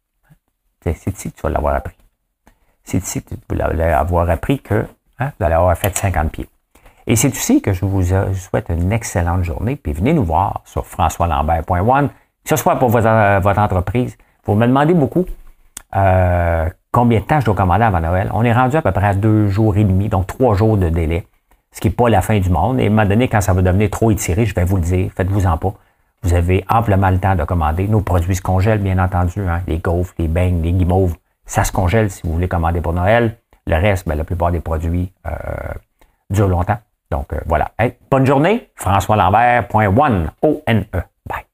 C'est 0.84 1.08
ici 1.08 1.32
que 1.32 1.38
tu 1.38 1.42
vas 1.44 1.50
l'avoir 1.50 1.76
appris. 1.76 1.96
C'est 2.84 2.98
ici 2.98 3.24
que 3.24 3.36
tu 3.36 3.56
vas 3.56 4.00
avoir 4.00 4.30
appris 4.30 4.60
que 4.60 4.86
hein, 5.20 5.32
vous 5.40 5.46
allez 5.46 5.56
avoir 5.56 5.78
fait 5.78 5.96
50 5.96 6.32
pieds. 6.32 6.50
Et 7.08 7.16
c'est 7.16 7.30
ici 7.30 7.62
que 7.62 7.74
je 7.74 7.86
vous 7.86 8.04
souhaite 8.04 8.70
une 8.70 8.92
excellente 8.92 9.44
journée. 9.44 9.76
Puis 9.76 9.94
venez 9.94 10.14
nous 10.14 10.24
voir 10.24 10.62
sur 10.66 10.86
françoislambert.one, 10.86 12.10
que 12.10 12.50
ce 12.50 12.56
soit 12.56 12.78
pour 12.78 12.90
votre, 12.90 13.40
votre 13.42 13.60
entreprise. 13.60 14.18
Vous 14.46 14.56
me 14.56 14.66
demandez 14.68 14.94
beaucoup 14.94 15.26
euh, 15.96 16.70
combien 16.92 17.20
de 17.20 17.26
temps 17.26 17.40
je 17.40 17.46
dois 17.46 17.56
commander 17.56 17.84
avant 17.84 18.00
Noël. 18.00 18.30
On 18.34 18.44
est 18.44 18.54
rendu 18.54 18.78
à 18.78 18.82
peu 18.82 18.92
près 18.92 19.08
à 19.08 19.14
deux 19.14 19.48
jours 19.48 19.76
et 19.78 19.84
demi, 19.84 20.08
donc 20.08 20.28
trois 20.28 20.56
jours 20.56 20.78
de 20.78 20.90
délai, 20.90 21.28
ce 21.72 21.82
qui 21.82 21.88
n'est 21.88 21.94
pas 21.94 22.10
la 22.10 22.22
fin 22.22 22.40
du 22.40 22.50
monde. 22.50 22.80
Et 22.80 22.84
à 22.84 22.88
un 22.88 22.90
moment 22.90 23.06
donné, 23.06 23.28
quand 23.28 23.42
ça 23.42 23.54
va 23.54 23.62
devenir 23.62 23.90
trop 23.90 24.12
étiré, 24.12 24.46
je 24.46 24.54
vais 24.54 24.66
vous 24.66 24.78
le 24.78 24.84
dire, 24.84 25.12
faites-vous-en 25.16 25.58
pas. 25.58 25.74
Vous 26.24 26.34
avez 26.34 26.66
amplement 26.70 27.10
le 27.10 27.20
temps 27.20 27.36
de 27.36 27.44
commander. 27.44 27.88
Nos 27.88 28.02
produits 28.02 28.36
se 28.36 28.42
congèlent, 28.42 28.82
bien 28.82 29.00
entendu. 29.00 29.42
Hein. 29.48 29.62
Les 29.68 29.80
gaufres, 29.80 30.14
les 30.18 30.28
beignes, 30.28 30.62
les 30.62 30.74
guimauves, 30.74 31.16
ça 31.46 31.64
se 31.64 31.72
congèle 31.72 32.12
si 32.12 32.22
vous 32.24 32.34
voulez 32.34 32.48
commander 32.48 32.82
pour 32.82 32.94
Noël. 32.94 33.38
Le 33.66 33.76
reste, 33.76 34.08
ben, 34.08 34.16
la 34.16 34.24
plupart 34.24 34.52
des 34.52 34.60
produits 34.60 35.12
euh, 35.26 35.32
durent 36.30 36.48
longtemps. 36.48 36.80
Donc 37.12 37.34
euh, 37.34 37.40
voilà. 37.46 37.72
bonne 38.12 38.26
journée. 38.26 38.70
François 38.76 39.16
Lambert.one. 39.16 40.32
O-N-E. 40.42 41.02
Bye. 41.28 41.49